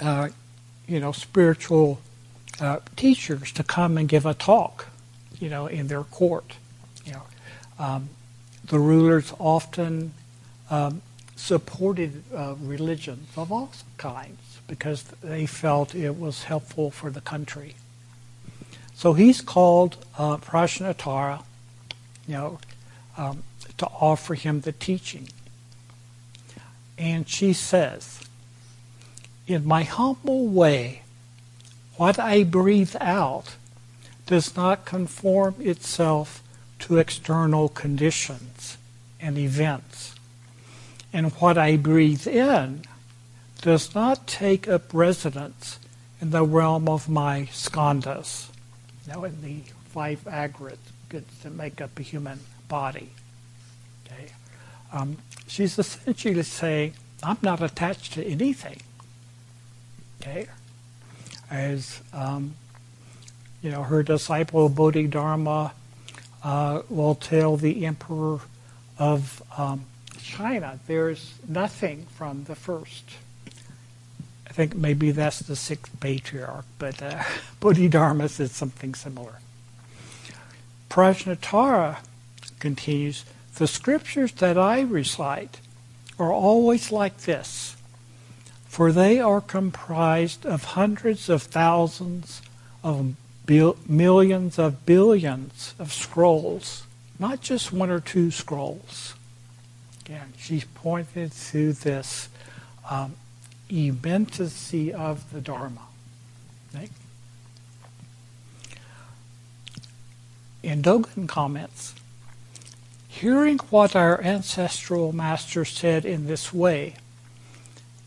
uh, 0.00 0.28
you 0.86 1.00
know, 1.00 1.12
spiritual 1.12 2.00
uh, 2.60 2.78
teachers 2.94 3.52
to 3.52 3.62
come 3.62 3.98
and 3.98 4.08
give 4.08 4.24
a 4.24 4.34
talk, 4.34 4.86
you 5.38 5.50
know, 5.50 5.66
in 5.66 5.88
their 5.88 6.04
court. 6.04 6.54
You 7.04 7.12
know, 7.12 7.22
um, 7.78 8.08
the 8.64 8.78
rulers 8.78 9.32
often 9.38 10.14
um, 10.70 11.02
supported 11.36 12.24
uh, 12.34 12.54
religions 12.60 13.28
of 13.36 13.52
all 13.52 13.70
kinds 13.98 14.58
because 14.66 15.04
they 15.22 15.46
felt 15.46 15.94
it 15.94 16.18
was 16.18 16.44
helpful 16.44 16.90
for 16.90 17.10
the 17.10 17.20
country. 17.20 17.76
So 18.94 19.12
he's 19.12 19.40
called 19.40 19.98
uh, 20.18 20.38
Prajnatara, 20.38 21.44
you 22.26 22.34
know, 22.34 22.58
um, 23.16 23.44
to 23.78 23.86
offer 23.86 24.34
him 24.34 24.62
the 24.62 24.72
teaching. 24.72 25.28
And 26.98 27.28
she 27.28 27.52
says, 27.52 28.20
In 29.46 29.66
my 29.66 29.82
humble 29.82 30.48
way, 30.48 31.02
what 31.96 32.18
I 32.18 32.42
breathe 32.42 32.96
out 33.00 33.56
does 34.24 34.56
not 34.56 34.84
conform 34.84 35.54
itself 35.60 36.42
to 36.80 36.98
external 36.98 37.68
conditions 37.68 38.76
and 39.20 39.38
events. 39.38 40.15
And 41.12 41.32
what 41.34 41.56
I 41.56 41.76
breathe 41.76 42.26
in 42.26 42.82
does 43.62 43.94
not 43.94 44.26
take 44.26 44.68
up 44.68 44.92
residence 44.92 45.78
in 46.20 46.30
the 46.30 46.44
realm 46.44 46.88
of 46.88 47.08
my 47.08 47.48
skandhas, 47.52 48.48
you 49.06 49.12
know, 49.12 49.24
in 49.24 49.42
the 49.42 49.60
five 49.86 50.26
aggregates 50.26 51.38
that 51.42 51.52
make 51.52 51.80
up 51.80 51.98
a 51.98 52.02
human 52.02 52.40
body. 52.68 53.10
Okay? 54.04 54.32
Um, 54.92 55.18
she's 55.46 55.78
essentially 55.78 56.42
saying, 56.42 56.94
I'm 57.22 57.38
not 57.42 57.62
attached 57.62 58.12
to 58.14 58.24
anything. 58.24 58.80
Okay? 60.20 60.48
As, 61.50 62.02
um, 62.12 62.54
you 63.62 63.70
know, 63.70 63.82
her 63.84 64.02
disciple 64.02 64.68
Bodhidharma 64.68 65.72
uh, 66.42 66.82
will 66.88 67.14
tell 67.14 67.56
the 67.56 67.86
emperor 67.86 68.40
of 68.98 69.42
um, 69.56 69.84
China, 70.26 70.78
there's 70.86 71.34
nothing 71.48 72.06
from 72.16 72.44
the 72.44 72.54
first 72.54 73.04
I 74.48 74.52
think 74.52 74.74
maybe 74.74 75.10
that's 75.10 75.40
the 75.40 75.56
sixth 75.56 75.98
patriarch, 76.00 76.64
but 76.78 77.02
uh, 77.02 77.22
Bodhidharma 77.60 78.28
said 78.28 78.50
something 78.50 78.94
similar. 78.94 79.40
Prajnatara 80.88 81.98
continues, 82.58 83.24
the 83.56 83.66
scriptures 83.66 84.32
that 84.32 84.56
I 84.56 84.80
recite 84.80 85.60
are 86.18 86.32
always 86.32 86.90
like 86.90 87.18
this, 87.22 87.76
for 88.66 88.92
they 88.92 89.20
are 89.20 89.40
comprised 89.40 90.46
of 90.46 90.64
hundreds 90.64 91.28
of 91.28 91.42
thousands 91.42 92.40
of 92.82 93.14
bil- 93.44 93.76
millions 93.86 94.58
of 94.58 94.86
billions 94.86 95.74
of 95.78 95.92
scrolls, 95.92 96.84
not 97.18 97.40
just 97.40 97.72
one 97.72 97.90
or 97.90 98.00
two 98.00 98.30
scrolls. 98.30 99.15
Again, 100.06 100.34
she's 100.38 100.64
pointed 100.64 101.32
to 101.32 101.72
this 101.72 102.28
um, 102.88 103.16
immensity 103.68 104.92
of 104.92 105.32
the 105.32 105.40
Dharma. 105.40 105.80
Right? 106.72 106.92
In 110.62 110.80
Dogen 110.80 111.26
comments, 111.26 111.92
hearing 113.08 113.58
what 113.70 113.96
our 113.96 114.22
ancestral 114.22 115.12
master 115.12 115.64
said 115.64 116.04
in 116.04 116.28
this 116.28 116.52
way, 116.52 116.94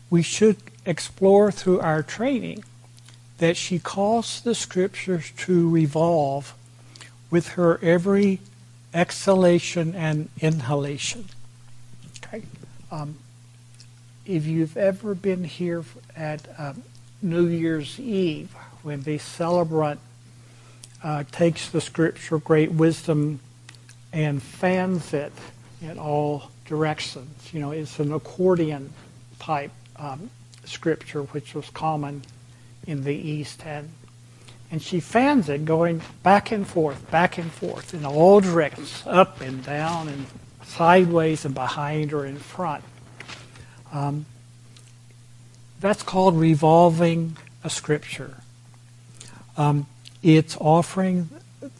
we 0.08 0.22
should 0.22 0.56
explore 0.86 1.52
through 1.52 1.80
our 1.80 2.02
training 2.02 2.64
that 3.36 3.58
she 3.58 3.78
calls 3.78 4.40
the 4.40 4.54
scriptures 4.54 5.32
to 5.36 5.68
revolve 5.68 6.54
with 7.30 7.48
her 7.48 7.78
every 7.82 8.40
exhalation 8.94 9.94
and 9.94 10.30
inhalation. 10.40 11.26
Okay. 12.32 12.46
Um, 12.92 13.16
if 14.24 14.46
you've 14.46 14.76
ever 14.76 15.16
been 15.16 15.42
here 15.42 15.84
at 16.14 16.40
um, 16.58 16.84
New 17.20 17.48
Year's 17.48 17.98
Eve, 17.98 18.52
when 18.84 19.02
the 19.02 19.18
celebrant 19.18 19.98
uh, 21.02 21.24
takes 21.32 21.70
the 21.70 21.80
scripture, 21.80 22.36
of 22.36 22.44
great 22.44 22.70
wisdom, 22.70 23.40
and 24.12 24.40
fans 24.40 25.12
it 25.12 25.32
in 25.82 25.98
all 25.98 26.44
directions. 26.66 27.52
You 27.52 27.60
know, 27.60 27.72
it's 27.72 27.98
an 27.98 28.12
accordion 28.12 28.92
type 29.40 29.72
um, 29.96 30.30
scripture, 30.64 31.22
which 31.22 31.54
was 31.54 31.68
common 31.70 32.22
in 32.86 33.02
the 33.02 33.14
East. 33.14 33.66
And, 33.66 33.90
and 34.70 34.80
she 34.80 35.00
fans 35.00 35.48
it 35.48 35.64
going 35.64 36.00
back 36.22 36.52
and 36.52 36.64
forth, 36.64 37.10
back 37.10 37.38
and 37.38 37.50
forth 37.50 37.92
in 37.92 38.04
all 38.04 38.40
directions, 38.40 39.02
up 39.04 39.40
and 39.40 39.64
down 39.64 40.08
and 40.08 40.26
sideways 40.70 41.44
and 41.44 41.54
behind 41.54 42.12
or 42.12 42.24
in 42.24 42.36
front. 42.36 42.84
Um, 43.92 44.26
that's 45.80 46.02
called 46.02 46.38
revolving 46.38 47.36
a 47.64 47.70
scripture. 47.70 48.36
Um, 49.56 49.86
it's 50.22 50.56
offering 50.56 51.28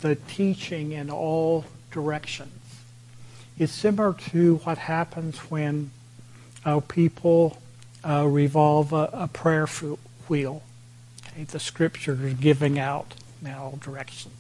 the 0.01 0.17
teaching 0.17 0.93
in 0.93 1.11
all 1.11 1.65
directions. 1.91 2.53
It's 3.59 3.73
similar 3.73 4.15
to 4.31 4.57
what 4.65 4.79
happens 4.79 5.39
when 5.51 5.91
uh, 6.65 6.81
people 6.81 7.59
uh, 8.03 8.27
revolve 8.27 8.93
a, 8.93 9.11
a 9.13 9.29
prayer 9.29 9.67
wheel. 10.29 10.63
Okay, 11.29 11.45
the 11.45 11.61
scripture 11.61 12.19
is 12.27 12.35
giving 12.35 12.79
out 12.79 13.15
in 13.45 13.53
all 13.53 13.79
directions. 13.81 14.40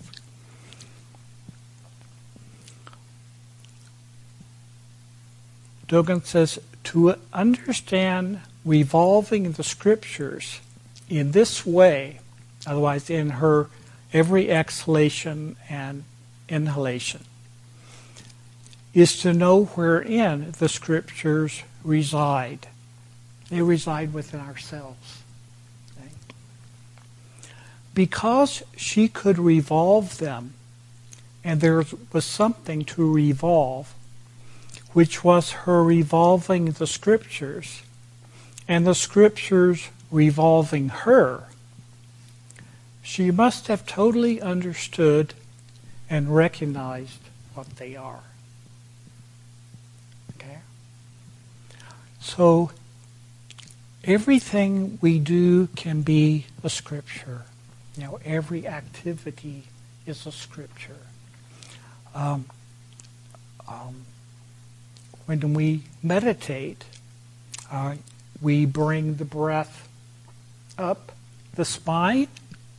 Dogen 5.91 6.25
says 6.25 6.61
to 6.85 7.17
understand 7.33 8.41
revolving 8.65 9.51
the 9.53 9.65
scriptures 9.65 10.61
in 11.09 11.33
this 11.33 11.67
way, 11.67 12.21
otherwise, 12.65 13.11
in 13.11 13.31
her 13.31 13.69
every 14.13 14.49
exhalation 14.49 15.57
and 15.69 16.05
inhalation, 16.49 17.25
is 18.95 19.19
to 19.21 19.33
know 19.33 19.65
wherein 19.65 20.55
the 20.61 20.69
scriptures 20.69 21.65
reside. 21.83 22.69
They 23.49 23.61
reside 23.61 24.15
within 24.15 24.39
ourselves. 24.39 25.23
Okay? 25.99 26.13
Because 27.95 28.63
she 28.77 29.09
could 29.09 29.41
revolve 29.41 30.19
them, 30.19 30.55
and 31.43 31.61
there 31.61 31.85
was 32.13 32.25
something 32.25 32.85
to 32.85 33.13
revolve, 33.13 33.93
which 34.93 35.23
was 35.23 35.51
her 35.51 35.83
revolving 35.83 36.67
the 36.73 36.87
scriptures, 36.87 37.83
and 38.67 38.87
the 38.87 38.95
scriptures 38.95 39.89
revolving 40.11 40.89
her, 40.89 41.45
she 43.03 43.31
must 43.31 43.69
have 43.69 43.87
totally 43.87 44.41
understood 44.41 45.35
and 46.09 46.35
recognized 46.35 47.21
what 47.55 47.77
they 47.77 47.97
are. 47.97 48.23
Okay? 50.37 50.59
So, 52.21 52.73
everything 54.05 54.99
we 55.01 55.19
do 55.19 55.69
can 55.69 56.03
be 56.03 56.47
a 56.63 56.71
scripture. 56.71 57.43
You 57.97 58.05
know, 58.05 58.21
every 58.25 58.67
activity 58.67 59.65
is 60.07 60.27
a 60.27 60.33
scripture. 60.33 60.97
Um, 62.15 62.47
um, 63.69 64.07
when 65.31 65.55
we 65.55 65.81
meditate, 66.03 66.85
uh, 67.71 67.95
we 68.43 68.67
bring 68.67 69.15
the 69.15 69.25
breath 69.25 69.89
up 70.77 71.13
the 71.55 71.65
spine, 71.65 72.27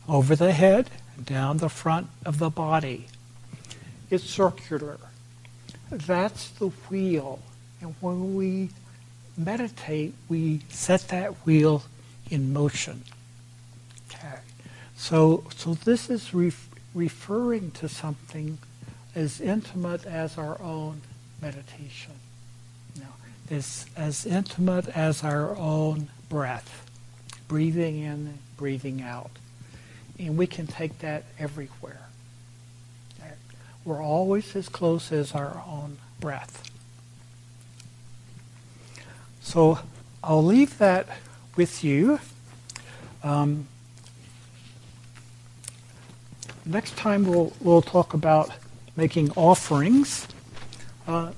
over 0.06 0.36
the 0.36 0.52
head, 0.52 0.90
down 1.24 1.56
the 1.56 1.70
front 1.70 2.08
of 2.26 2.38
the 2.38 2.50
body. 2.50 3.06
It's 4.10 4.24
circular. 4.24 4.98
That's 5.90 6.50
the 6.50 6.68
wheel. 6.90 7.38
And 7.80 7.94
when 8.02 8.34
we 8.34 8.68
meditate, 9.38 10.12
we 10.28 10.60
set 10.68 11.08
that 11.08 11.32
wheel 11.46 11.84
in 12.28 12.52
motion. 12.52 13.02
Okay. 14.10 14.40
So, 14.94 15.44
so 15.56 15.72
this 15.72 16.10
is 16.10 16.34
ref- 16.34 16.68
referring 16.94 17.70
to 17.70 17.88
something 17.88 18.58
as 19.14 19.40
intimate 19.40 20.04
as 20.04 20.36
our 20.36 20.60
own 20.60 21.00
meditation. 21.40 22.12
As, 23.52 23.84
as 23.96 24.24
intimate 24.24 24.88
as 24.96 25.22
our 25.22 25.54
own 25.56 26.08
breath, 26.30 26.88
breathing 27.48 27.98
in, 28.00 28.38
breathing 28.56 29.02
out. 29.02 29.30
And 30.18 30.38
we 30.38 30.46
can 30.46 30.66
take 30.66 31.00
that 31.00 31.24
everywhere. 31.38 32.08
We're 33.84 34.02
always 34.02 34.56
as 34.56 34.68
close 34.68 35.12
as 35.12 35.32
our 35.32 35.62
own 35.66 35.98
breath. 36.18 36.70
So 39.42 39.80
I'll 40.24 40.44
leave 40.44 40.78
that 40.78 41.08
with 41.56 41.82
you. 41.84 42.20
Um, 43.22 43.66
next 46.64 46.96
time 46.96 47.24
we'll, 47.26 47.52
we'll 47.60 47.82
talk 47.82 48.14
about 48.14 48.50
making 48.96 49.32
offerings. 49.32 50.28
Uh, 51.06 51.32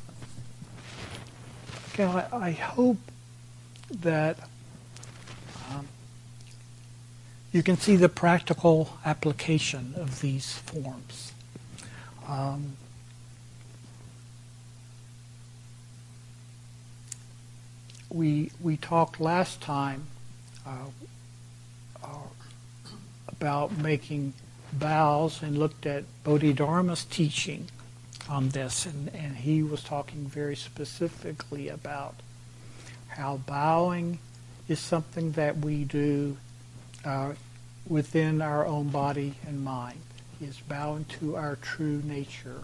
again, 1.95 2.24
I, 2.32 2.51
hope 2.51 2.99
that 4.01 4.36
um, 5.70 5.86
you 7.53 7.62
can 7.62 7.76
see 7.76 7.95
the 7.95 8.09
practical 8.09 8.99
application 9.05 9.95
of 9.97 10.20
these 10.20 10.55
forms. 10.55 11.32
Um, 12.28 12.76
we 18.11 18.51
we 18.61 18.76
talked 18.76 19.20
last 19.20 19.61
time 19.61 20.07
uh, 20.66 20.90
uh, 22.03 22.09
about 23.28 23.76
making 23.78 24.32
bows 24.72 25.42
and 25.42 25.57
looked 25.59 25.86
at 25.86 26.05
Bodhidharma's 26.24 27.05
teaching 27.05 27.68
on 28.29 28.49
this, 28.51 28.87
and, 28.87 29.14
and 29.14 29.37
he 29.37 29.62
was 29.62 29.83
talking 29.83 30.27
very 30.27 30.57
specifically 30.57 31.68
about 31.68 32.14
how 33.09 33.37
bowing 33.47 34.18
is 34.68 34.81
something 34.81 35.33
that 35.33 35.59
we 35.59 35.85
do 35.85 36.37
uh, 37.05 37.33
within 37.87 38.41
our 38.41 38.66
own 38.66 38.89
body 38.89 39.35
and 39.47 39.62
mind. 39.62 39.99
Is 40.41 40.59
bowing 40.59 41.05
to 41.20 41.37
our 41.37 41.57
true 41.57 42.03
nature 42.05 42.61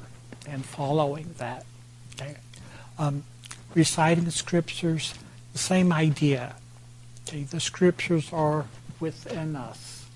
and 0.47 0.65
following 0.65 1.35
that. 1.39 1.65
Okay? 2.15 2.37
Um, 2.99 3.23
reciting 3.75 4.25
the 4.25 4.33
scriptures 4.33 5.15
the 5.53 5.59
same 5.59 5.93
idea. 5.93 6.57
Okay, 7.27 7.45
the 7.45 7.61
scriptures 7.61 8.33
are 8.33 8.67
within 8.99 9.57
us. 9.57 10.07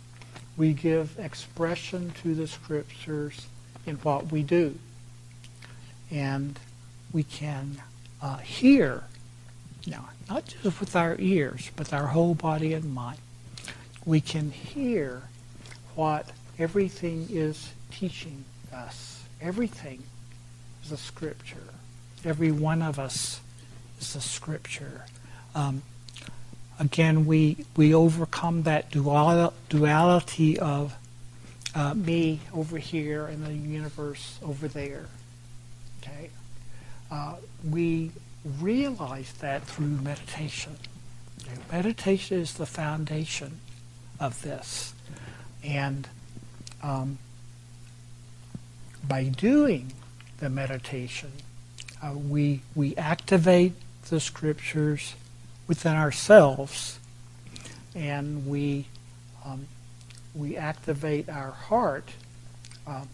We 0.57 0.73
give 0.73 1.19
expression 1.19 2.13
to 2.23 2.35
the 2.35 2.47
scriptures 2.47 3.47
in 3.87 3.97
what 3.97 4.31
we 4.31 4.43
do. 4.43 4.79
And 6.15 6.59
we 7.13 7.25
can 7.25 7.83
uh, 8.23 8.37
hear 8.39 9.03
Now, 9.87 10.09
not 10.29 10.47
just 10.47 10.81
with 10.81 10.97
our 10.97 11.17
ears, 11.19 11.71
but 11.77 11.93
our 11.93 12.07
whole 12.07 12.35
body 12.35 12.73
and 12.73 12.95
mind. 12.95 13.19
We 14.07 14.21
can 14.21 14.51
hear 14.51 15.23
what 15.95 16.31
everything 16.59 17.29
is 17.31 17.73
teaching 17.91 18.45
us. 18.73 19.23
Everything 19.41 20.05
is 20.85 20.93
a 20.93 20.97
scripture. 20.97 21.75
Every 22.25 22.53
one 22.53 22.81
of 22.81 22.99
us 22.99 23.41
is 24.01 24.17
a 24.17 24.21
scripture. 24.21 25.05
Um, 25.55 25.83
again, 26.79 27.27
we 27.27 27.67
we 27.77 27.93
overcome 27.95 28.63
that 28.63 28.91
dual, 28.91 29.53
duality 29.69 30.59
of 30.59 30.95
uh, 31.75 31.95
me 31.95 32.41
over 32.55 32.79
here 32.79 33.27
and 33.27 33.45
the 33.45 33.53
universe 33.53 34.39
over 34.43 34.69
there. 34.69 35.07
Okay, 36.07 36.31
uh, 37.11 37.37
we 37.69 38.11
realize 38.61 39.33
that 39.41 39.63
through 39.65 39.87
meditation. 39.87 40.77
Okay? 41.43 41.59
Meditation 41.73 42.41
is 42.41 42.55
the 42.55 42.67
foundation 42.67 43.61
of 44.21 44.43
this, 44.43 44.95
and 45.63 46.07
um, 46.83 47.19
by 49.09 49.25
doing 49.25 49.93
the 50.39 50.51
meditation, 50.51 51.33
uh, 52.03 52.13
we 52.13 52.61
we 52.75 52.95
activate 52.97 53.73
the 54.11 54.21
scriptures 54.21 55.15
within 55.67 55.95
ourselves, 55.95 56.99
and 57.95 58.47
we 58.47 58.87
um, 59.45 59.67
we 60.35 60.57
activate 60.57 61.29
our 61.31 61.53
heart 61.53 62.11
um, 62.87 63.09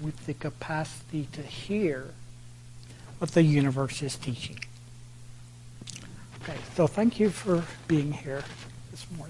with 0.00 0.26
the 0.26 0.34
capacity 0.34 1.28
to 1.32 1.42
hear 1.42 2.08
what 3.18 3.30
the 3.32 3.42
universe 3.42 4.02
is 4.02 4.16
teaching. 4.16 4.58
Okay, 6.42 6.58
so 6.74 6.86
thank 6.86 7.18
you 7.18 7.30
for 7.30 7.64
being 7.88 8.12
here 8.12 8.44
this 8.90 9.06
morning. 9.10 9.24